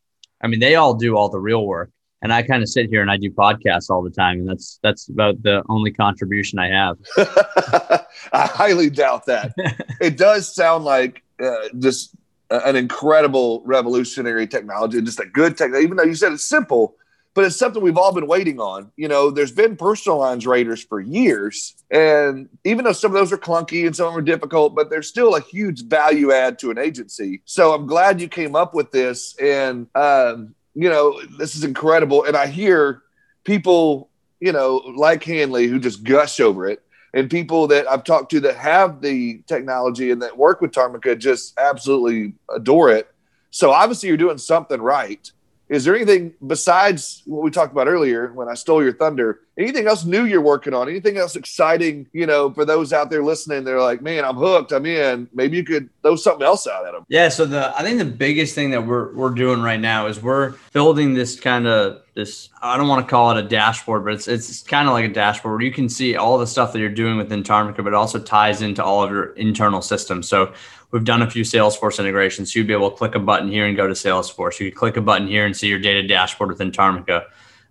[0.43, 1.91] I mean, they all do all the real work,
[2.21, 4.81] and I kind of sit here and I do podcasts all the time, and that's
[4.83, 6.99] that's about the only contribution I have.
[8.33, 9.53] I highly doubt that.
[10.01, 12.17] it does sound like uh, just
[12.51, 15.71] an incredible revolutionary technology, just a good tech.
[15.75, 16.97] Even though you said it's simple,
[17.35, 18.93] but it's something we've all been waiting on.
[18.97, 23.33] You know, there's been personal lines raters for years, and even though some of those
[23.33, 26.59] are clunky and some of them are difficult, but there's still a huge value add
[26.61, 27.43] to an agency.
[27.45, 32.25] So I'm glad you came up with this, and um, you know, this is incredible.
[32.25, 33.03] And I hear
[33.45, 36.83] people, you know, like Hanley who just gush over it
[37.15, 41.17] and people that I've talked to that have the technology and that work with Tarmika
[41.17, 43.09] just absolutely adore it.
[43.51, 45.31] So obviously you're doing something right.
[45.69, 49.41] Is there anything besides what we talked about earlier when I stole your thunder?
[49.57, 50.89] Anything else new you're working on?
[50.89, 53.65] Anything else exciting, you know, for those out there listening?
[53.65, 54.73] They're like, man, I'm hooked.
[54.73, 55.29] I'm in.
[55.33, 57.07] Maybe you could throw something else out at them.
[57.09, 57.29] Yeah.
[57.29, 60.55] So the I think the biggest thing that we're we're doing right now is we're
[60.73, 64.29] building this kind of this I don't want to call it a dashboard, but it's
[64.29, 66.89] it's kind of like a dashboard where you can see all the stuff that you're
[66.91, 70.29] doing within Tarmika, but it also ties into all of your internal systems.
[70.29, 70.53] So
[70.95, 72.53] We've done a few Salesforce integrations.
[72.53, 74.61] So you'd be able to click a button here and go to Salesforce.
[74.61, 77.25] You could click a button here and see your data dashboard within Tarmika.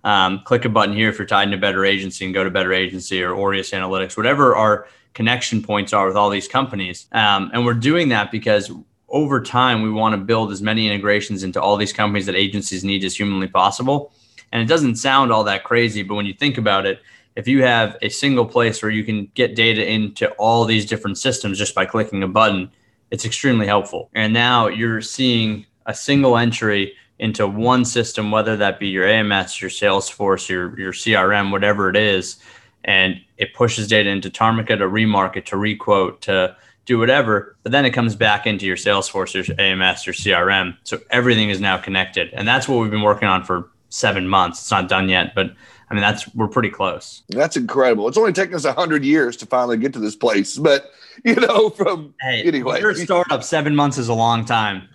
[0.04, 2.74] Um, click a button here if you're tied into Better Agency and go to Better
[2.74, 7.08] Agency or Aureus Analytics, whatever our connection points are with all these companies.
[7.14, 8.70] Um, and we're doing that because
[9.08, 12.84] over time, we want to build as many integrations into all these companies that agencies
[12.84, 14.12] need as humanly possible.
[14.52, 17.02] And it doesn't sound all that crazy, but when you think about it,
[17.38, 21.18] if you have a single place where you can get data into all these different
[21.18, 22.70] systems just by clicking a button,
[23.14, 24.10] it's extremely helpful.
[24.16, 29.62] And now you're seeing a single entry into one system, whether that be your AMS,
[29.62, 32.38] your Salesforce, your your CRM, whatever it is,
[32.84, 37.56] and it pushes data into Tarmika to remarket, to requote, to do whatever.
[37.62, 40.76] But then it comes back into your Salesforce, your AMS, your CRM.
[40.84, 42.34] So everything is now connected.
[42.34, 44.60] And that's what we've been working on for seven months.
[44.60, 45.54] It's not done yet, but
[45.90, 47.24] I mean, that's we're pretty close.
[47.30, 48.08] That's incredible.
[48.08, 50.92] It's only taken us a hundred years to finally get to this place, but
[51.24, 53.44] you know, from hey, anyway, you're a startup.
[53.44, 54.88] Seven months is a long time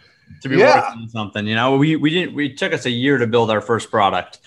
[0.43, 0.81] to be yeah.
[0.81, 1.47] working on something.
[1.47, 2.35] You know, we we didn't.
[2.35, 4.41] We took us a year to build our first product,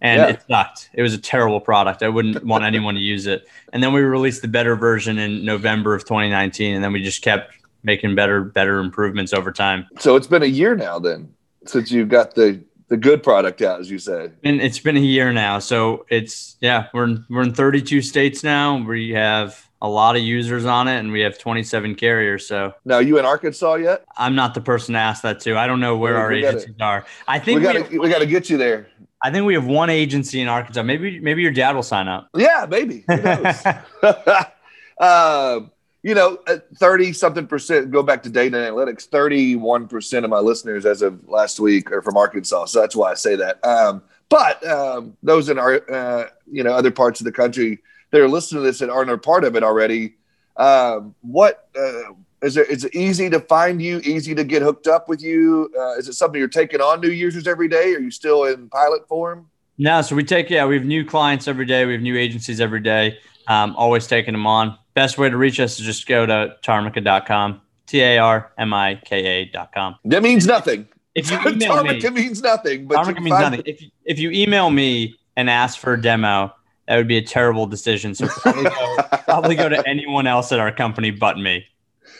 [0.00, 0.28] and yeah.
[0.28, 0.90] it sucked.
[0.94, 2.02] It was a terrible product.
[2.02, 3.46] I wouldn't want anyone to use it.
[3.72, 7.22] And then we released the better version in November of 2019, and then we just
[7.22, 9.86] kept making better, better improvements over time.
[9.98, 11.32] So it's been a year now, then,
[11.66, 14.30] since you've got the the good product out, as you say.
[14.44, 18.42] And it's been a year now, so it's yeah, we're in, we're in 32 states
[18.42, 18.82] now.
[18.82, 22.46] We have a lot of users on it, and we have 27 carriers.
[22.46, 24.04] So now, you in Arkansas yet?
[24.16, 25.56] I'm not the person to ask that to.
[25.56, 27.06] I don't know where our gotta, agencies are.
[27.26, 28.88] I think we got we, we got to get you there.
[29.22, 30.82] I think we have one agency in Arkansas.
[30.82, 32.28] Maybe maybe your dad will sign up.
[32.34, 33.04] Yeah, maybe.
[34.98, 35.60] uh,
[36.02, 36.38] you know,
[36.76, 41.58] 30 something percent, go back to data analytics, 31% of my listeners as of last
[41.58, 42.66] week are from Arkansas.
[42.66, 43.64] So that's why I say that.
[43.64, 47.80] Um, but um, those in our, uh, you know, other parts of the country
[48.10, 50.14] that are listening to this and aren't a part of it already,
[50.56, 52.68] um, what uh, is it?
[52.68, 54.00] Is it easy to find you?
[54.00, 55.72] Easy to get hooked up with you?
[55.78, 57.94] Uh, is it something you're taking on new users every day?
[57.94, 59.48] Are you still in pilot form?
[59.78, 61.86] No, so we take yeah, we have new clients every day.
[61.86, 63.18] We have new agencies every day.
[63.46, 64.76] Um, always taking them on.
[64.98, 67.60] Best way to reach us is just go to tarmika.com.
[67.86, 69.94] T A R M I K A.com.
[70.04, 70.88] That means nothing.
[71.14, 72.88] If you email Tarmika me, means nothing.
[72.88, 73.62] But Tarmika means nothing.
[73.64, 76.52] If, if you email me and ask for a demo,
[76.88, 78.12] that would be a terrible decision.
[78.12, 81.64] So probably go, probably go to anyone else at our company but me.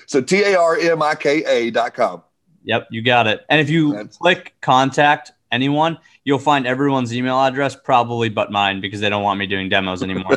[0.06, 2.22] So T A R M I K A dot com.
[2.62, 3.44] Yep, you got it.
[3.48, 8.80] And if you That's- click contact anyone, you'll find everyone's email address, probably but mine,
[8.80, 10.36] because they don't want me doing demos anymore.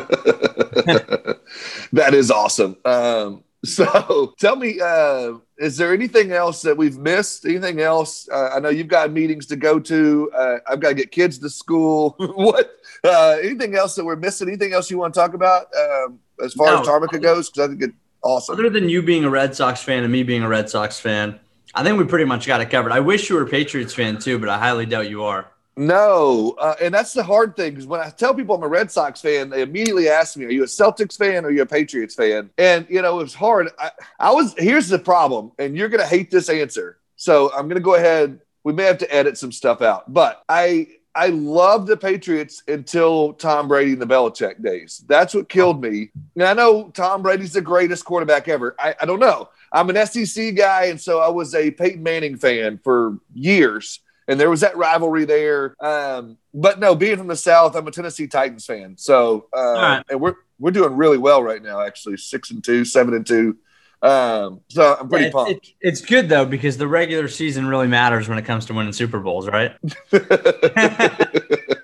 [1.92, 2.76] that is awesome.
[2.84, 7.44] Um, so tell me, uh, is there anything else that we've missed?
[7.44, 8.28] Anything else?
[8.28, 10.30] Uh, I know you've got meetings to go to.
[10.34, 12.14] Uh, I've got to get kids to school.
[12.18, 12.72] what?
[13.04, 14.48] Uh, anything else that we're missing?
[14.48, 16.80] Anything else you want to talk about um, as far no.
[16.80, 17.50] as Tarmika goes?
[17.50, 18.54] Because I think it's awesome.
[18.54, 21.38] Other than you being a Red Sox fan and me being a Red Sox fan,
[21.74, 22.92] I think we pretty much got it covered.
[22.92, 25.50] I wish you were a Patriots fan too, but I highly doubt you are.
[25.74, 28.90] No, uh, and that's the hard thing because when I tell people I'm a Red
[28.90, 31.66] Sox fan, they immediately ask me, "Are you a Celtics fan or are you a
[31.66, 33.70] Patriots fan?" And you know, it was hard.
[33.78, 34.54] I, I was.
[34.58, 36.98] Here's the problem, and you're gonna hate this answer.
[37.16, 38.40] So I'm gonna go ahead.
[38.64, 43.32] We may have to edit some stuff out, but I I loved the Patriots until
[43.34, 45.02] Tom Brady and the Belichick days.
[45.06, 46.10] That's what killed me.
[46.34, 48.74] And I know Tom Brady's the greatest quarterback ever.
[48.78, 49.48] I, I don't know.
[49.72, 54.00] I'm an SEC guy, and so I was a Peyton Manning fan for years.
[54.28, 55.74] And there was that rivalry there.
[55.84, 58.96] Um, but no, being from the South, I'm a Tennessee Titans fan.
[58.96, 60.04] So, uh, right.
[60.08, 61.80] and we're we're doing really well right now.
[61.80, 63.56] Actually, six and two, seven and two.
[64.02, 65.68] Um, so I'm pretty yeah, pumped.
[65.68, 68.92] It, it's good though because the regular season really matters when it comes to winning
[68.92, 69.76] Super Bowls, right?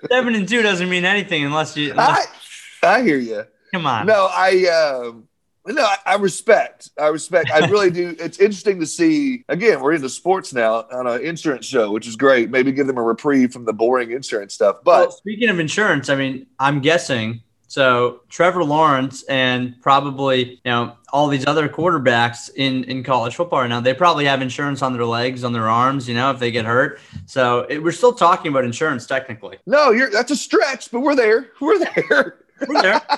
[0.09, 1.91] Seven and two doesn't mean anything unless you.
[1.91, 2.27] Unless...
[2.83, 3.45] I, I hear you.
[3.73, 4.05] Come on.
[4.05, 4.65] No, I.
[4.65, 5.28] Um,
[5.65, 6.89] no, I, respect.
[6.99, 7.51] I respect.
[7.51, 8.15] I really do.
[8.19, 9.43] It's interesting to see.
[9.49, 12.49] Again, we're into sports now on an insurance show, which is great.
[12.49, 14.77] Maybe give them a reprieve from the boring insurance stuff.
[14.83, 20.71] But well, speaking of insurance, I mean, I'm guessing so Trevor Lawrence and probably you
[20.71, 24.81] know all these other quarterbacks in in college football right now, they probably have insurance
[24.81, 26.99] on their legs, on their arms, you know, if they get hurt.
[27.27, 29.59] So it, we're still talking about insurance technically.
[29.67, 31.51] No, you're that's a stretch, but we're there.
[31.61, 32.39] We're there.
[32.67, 33.01] We're there.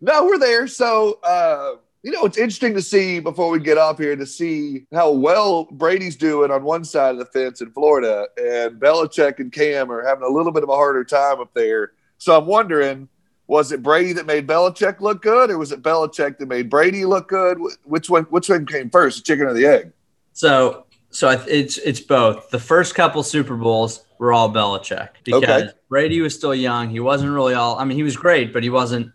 [0.00, 0.66] no, we're there.
[0.66, 4.86] So uh, you know, it's interesting to see before we get off here to see
[4.92, 9.52] how well Brady's doing on one side of the fence in Florida, and Belichick and
[9.52, 11.92] Cam are having a little bit of a harder time up there.
[12.18, 13.08] So I'm wondering
[13.50, 17.04] was it Brady that made Belichick look good, or was it Belichick that made Brady
[17.04, 17.58] look good?
[17.82, 18.22] Which one?
[18.24, 19.92] Which one came first, the chicken or the egg?
[20.34, 22.50] So, so it's it's both.
[22.50, 25.70] The first couple Super Bowls were all Belichick because okay.
[25.88, 26.90] Brady was still young.
[26.90, 27.76] He wasn't really all.
[27.76, 29.10] I mean, he was great, but he wasn't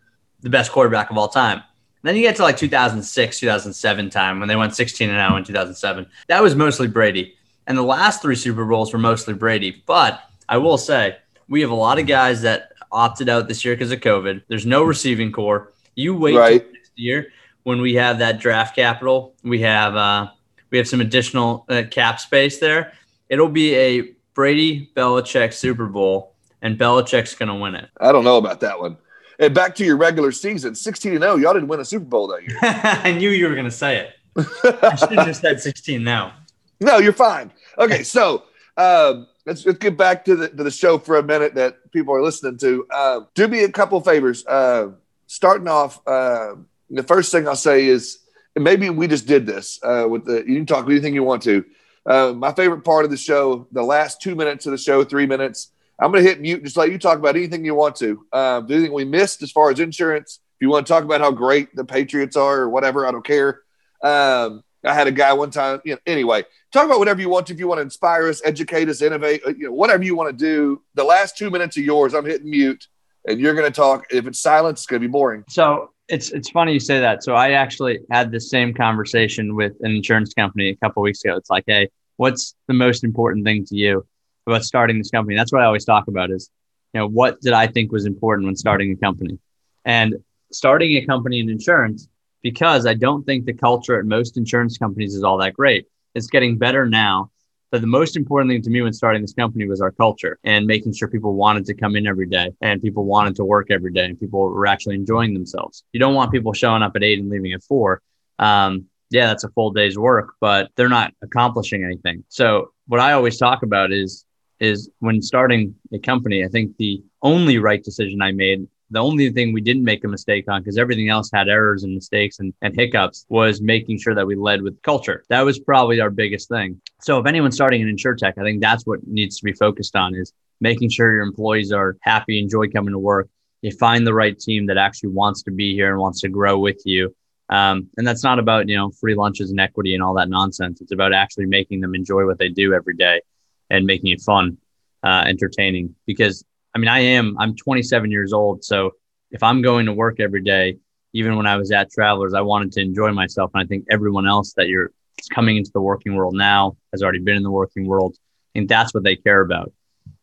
[0.46, 1.58] the best quarterback of all time.
[1.58, 1.64] And
[2.04, 5.44] then you get to like 2006, 2007 time when they went 16 and 0 in
[5.44, 6.06] 2007.
[6.28, 7.36] That was mostly Brady,
[7.66, 9.84] and the last three Super Bowls were mostly Brady.
[9.88, 11.18] But I will say
[11.50, 14.44] we have a lot of guys that opted out this year because of COVID.
[14.48, 15.74] There's no receiving corps.
[15.96, 16.72] You wait right.
[16.72, 17.32] next year
[17.64, 19.34] when we have that draft capital.
[19.42, 20.30] We have uh,
[20.70, 22.94] we have some additional uh, cap space there.
[23.30, 27.90] It'll be a Brady Belichick Super Bowl, and Belichick's going to win it.
[28.00, 28.98] I don't know about that one.
[29.40, 32.28] And back to your regular season, 16 and 0, y'all didn't win a Super Bowl
[32.28, 32.58] that year.
[32.62, 34.16] I knew you were going to say it.
[34.84, 36.34] I should have just said 16 now.
[36.80, 37.52] No, you're fine.
[37.78, 38.44] Okay, so
[38.78, 42.14] um, let's, let's get back to the, to the show for a minute that people
[42.14, 42.86] are listening to.
[42.92, 44.46] Uh, do me a couple favors.
[44.46, 44.92] Uh,
[45.28, 46.56] starting off, uh,
[46.90, 48.20] the first thing I'll say is
[48.56, 50.44] maybe we just did this uh, with the.
[50.48, 51.66] You can talk anything you want to.
[52.06, 55.26] Uh, my favorite part of the show, the last two minutes of the show, three
[55.26, 55.70] minutes.
[56.00, 58.26] I'm going to hit mute, just let you talk about anything you want to.
[58.32, 60.40] Uh, anything we missed as far as insurance.
[60.56, 63.26] If you want to talk about how great the Patriots are or whatever, I don't
[63.26, 63.62] care.
[64.04, 65.82] Um, I had a guy one time.
[65.84, 67.54] You know, anyway, talk about whatever you want to.
[67.54, 70.38] If you want to inspire us, educate us, innovate, uh, you know, whatever you want
[70.38, 70.82] to do.
[70.96, 72.14] The last two minutes are yours.
[72.14, 72.88] I'm hitting mute,
[73.26, 74.06] and you're going to talk.
[74.12, 75.44] If it's silence, it's going to be boring.
[75.50, 77.24] So it's it's funny you say that.
[77.24, 81.36] So I actually had the same conversation with an insurance company a couple weeks ago.
[81.36, 84.06] It's like, hey, what's the most important thing to you
[84.48, 85.36] about starting this company?
[85.36, 86.50] That's what I always talk about is,
[86.94, 89.40] you know, what did I think was important when starting a company?
[89.84, 90.16] And
[90.52, 92.08] starting a company in insurance
[92.42, 95.88] because I don't think the culture at most insurance companies is all that great.
[96.14, 97.32] It's getting better now.
[97.72, 100.66] But the most important thing to me when starting this company was our culture and
[100.66, 103.92] making sure people wanted to come in every day and people wanted to work every
[103.92, 105.84] day and people were actually enjoying themselves.
[105.92, 108.02] You don't want people showing up at eight and leaving at four.
[108.40, 112.24] Um, yeah, that's a full day's work, but they're not accomplishing anything.
[112.30, 114.25] So what I always talk about is
[114.60, 119.32] is when starting a company, I think the only right decision I made the only
[119.32, 122.54] thing we didn't make a mistake on, because everything else had errors and mistakes and,
[122.62, 125.24] and hiccups, was making sure that we led with culture.
[125.30, 126.80] That was probably our biggest thing.
[127.02, 130.16] So if anyone's starting an insurtech, I think that's what needs to be focused on
[130.16, 133.28] is making sure your employees are happy, enjoy coming to work.
[133.62, 136.60] You find the right team that actually wants to be here and wants to grow
[136.60, 137.16] with you.
[137.50, 140.82] Um, and that's not about, you know, free lunches and equity and all that nonsense.
[140.82, 143.22] It's about actually making them enjoy what they do every day
[143.70, 144.58] and making it fun,
[145.04, 145.96] uh, entertaining.
[146.06, 146.44] Because
[146.76, 148.64] I mean, I am, I'm 27 years old.
[148.64, 148.92] So
[149.32, 150.78] if I'm going to work every day,
[151.14, 153.52] even when I was at Travelers, I wanted to enjoy myself.
[153.54, 154.92] And I think everyone else that you're
[155.34, 158.18] coming into the working world now has already been in the working world.
[158.54, 159.74] and that's what they care about.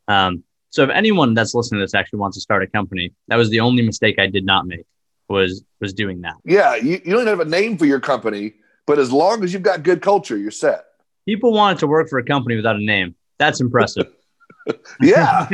[0.08, 3.36] Um, so if anyone that's listening to this actually wants to start a company, that
[3.36, 4.86] was the only mistake I did not make
[5.28, 6.34] was was doing that.
[6.44, 8.54] Yeah, you, you don't have a name for your company,
[8.86, 10.84] but as long as you've got good culture, you're set.
[11.26, 13.14] People wanted to work for a company without a name.
[13.42, 14.06] That's impressive.
[15.00, 15.48] yeah,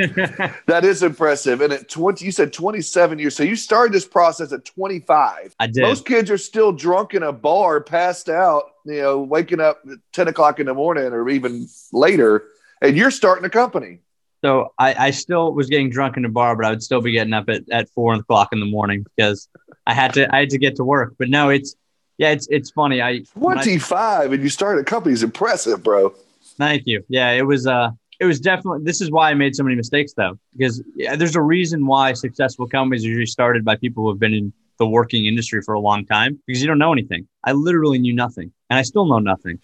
[0.67, 1.63] that is impressive.
[1.63, 3.35] And at 20, you said 27 years.
[3.35, 5.55] So you started this process at 25.
[5.59, 5.81] I did.
[5.81, 9.99] Most kids are still drunk in a bar, passed out, you know, waking up at
[10.13, 12.45] 10 o'clock in the morning or even later.
[12.83, 14.01] And you're starting a company.
[14.45, 17.13] So I, I still was getting drunk in a bar, but I would still be
[17.13, 19.49] getting up at, at four o'clock in the morning because
[19.87, 21.15] I had to I had to get to work.
[21.19, 21.75] But no, it's
[22.19, 23.03] yeah, it's it's funny.
[23.03, 26.15] I 25 I, and you started a company is impressive, bro.
[26.59, 27.05] Thank you.
[27.09, 27.91] Yeah, it was uh
[28.21, 31.37] it was definitely this is why I made so many mistakes though because yeah, there's
[31.37, 34.87] a reason why successful companies are usually started by people who have been in the
[34.87, 37.27] working industry for a long time because you don't know anything.
[37.45, 39.59] I literally knew nothing and I still know nothing,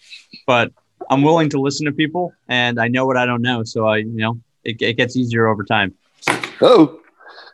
[0.47, 0.71] but
[1.09, 3.63] I'm willing to listen to people and I know what I don't know.
[3.63, 5.93] So I, you know, it, it gets easier over time.
[6.61, 6.99] Oh,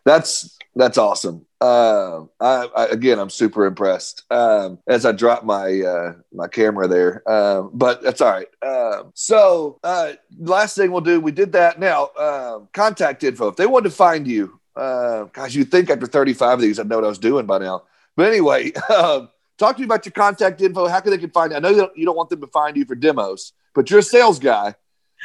[0.06, 1.46] that's that's awesome.
[1.60, 6.88] Uh, I, I, again, I'm super impressed um, as I drop my uh, my camera
[6.88, 8.48] there, uh, but that's all right.
[8.66, 11.80] Um, so, uh, last thing we'll do, we did that.
[11.80, 13.50] Now, contact info.
[13.50, 16.98] If they want to find you, uh, you'd think after 35 of these, I'd know
[16.98, 17.84] what I was doing by now.
[18.16, 20.88] But anyway, um, talk to me about your contact info.
[20.88, 21.58] How can they can find you?
[21.58, 24.00] I know you don't, you don't want them to find you for demos, but you're
[24.00, 24.76] a sales guy.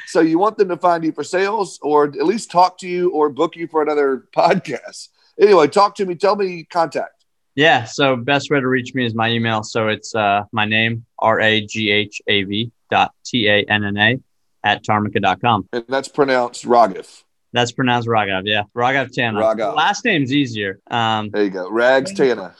[0.09, 3.11] So you want them to find you for sales or at least talk to you
[3.13, 5.09] or book you for another podcast
[5.41, 6.15] anyway, talk to me.
[6.15, 7.25] Tell me contact.
[7.55, 7.85] Yeah.
[7.85, 9.63] So best way to reach me is my email.
[9.63, 13.85] So it's uh, my name, R A G H A V dot T A N
[13.85, 14.21] N A
[14.63, 15.69] at tarmika.com.
[15.73, 17.23] And that's pronounced Raghav.
[17.53, 18.43] That's pronounced Raghav.
[18.45, 18.65] Yeah.
[18.77, 19.41] Raghav Tanna.
[19.41, 19.75] Raghav.
[19.75, 20.81] Last name's easier.
[20.91, 21.71] Um, there you go.
[21.71, 22.55] Rags Tanna.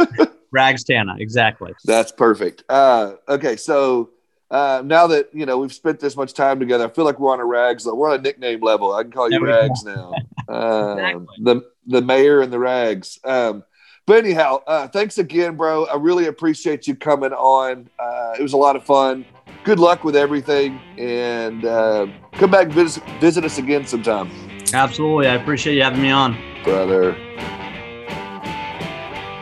[0.50, 1.16] Rags Tanna.
[1.18, 1.74] Exactly.
[1.84, 2.64] That's perfect.
[2.68, 3.56] Uh, okay.
[3.56, 4.10] So,
[4.50, 7.32] uh, now that you know we've spent this much time together, I feel like we're
[7.32, 7.84] on a rags.
[7.84, 8.94] We're on a nickname level.
[8.94, 10.14] I can call you Rags now.
[10.48, 11.26] Uh, exactly.
[11.40, 13.18] The the mayor and the rags.
[13.24, 13.64] Um,
[14.06, 15.86] but anyhow, uh, thanks again, bro.
[15.86, 17.90] I really appreciate you coming on.
[17.98, 19.24] Uh, it was a lot of fun.
[19.64, 24.30] Good luck with everything, and uh, come back visit, visit us again sometime.
[24.72, 27.16] Absolutely, I appreciate you having me on, brother.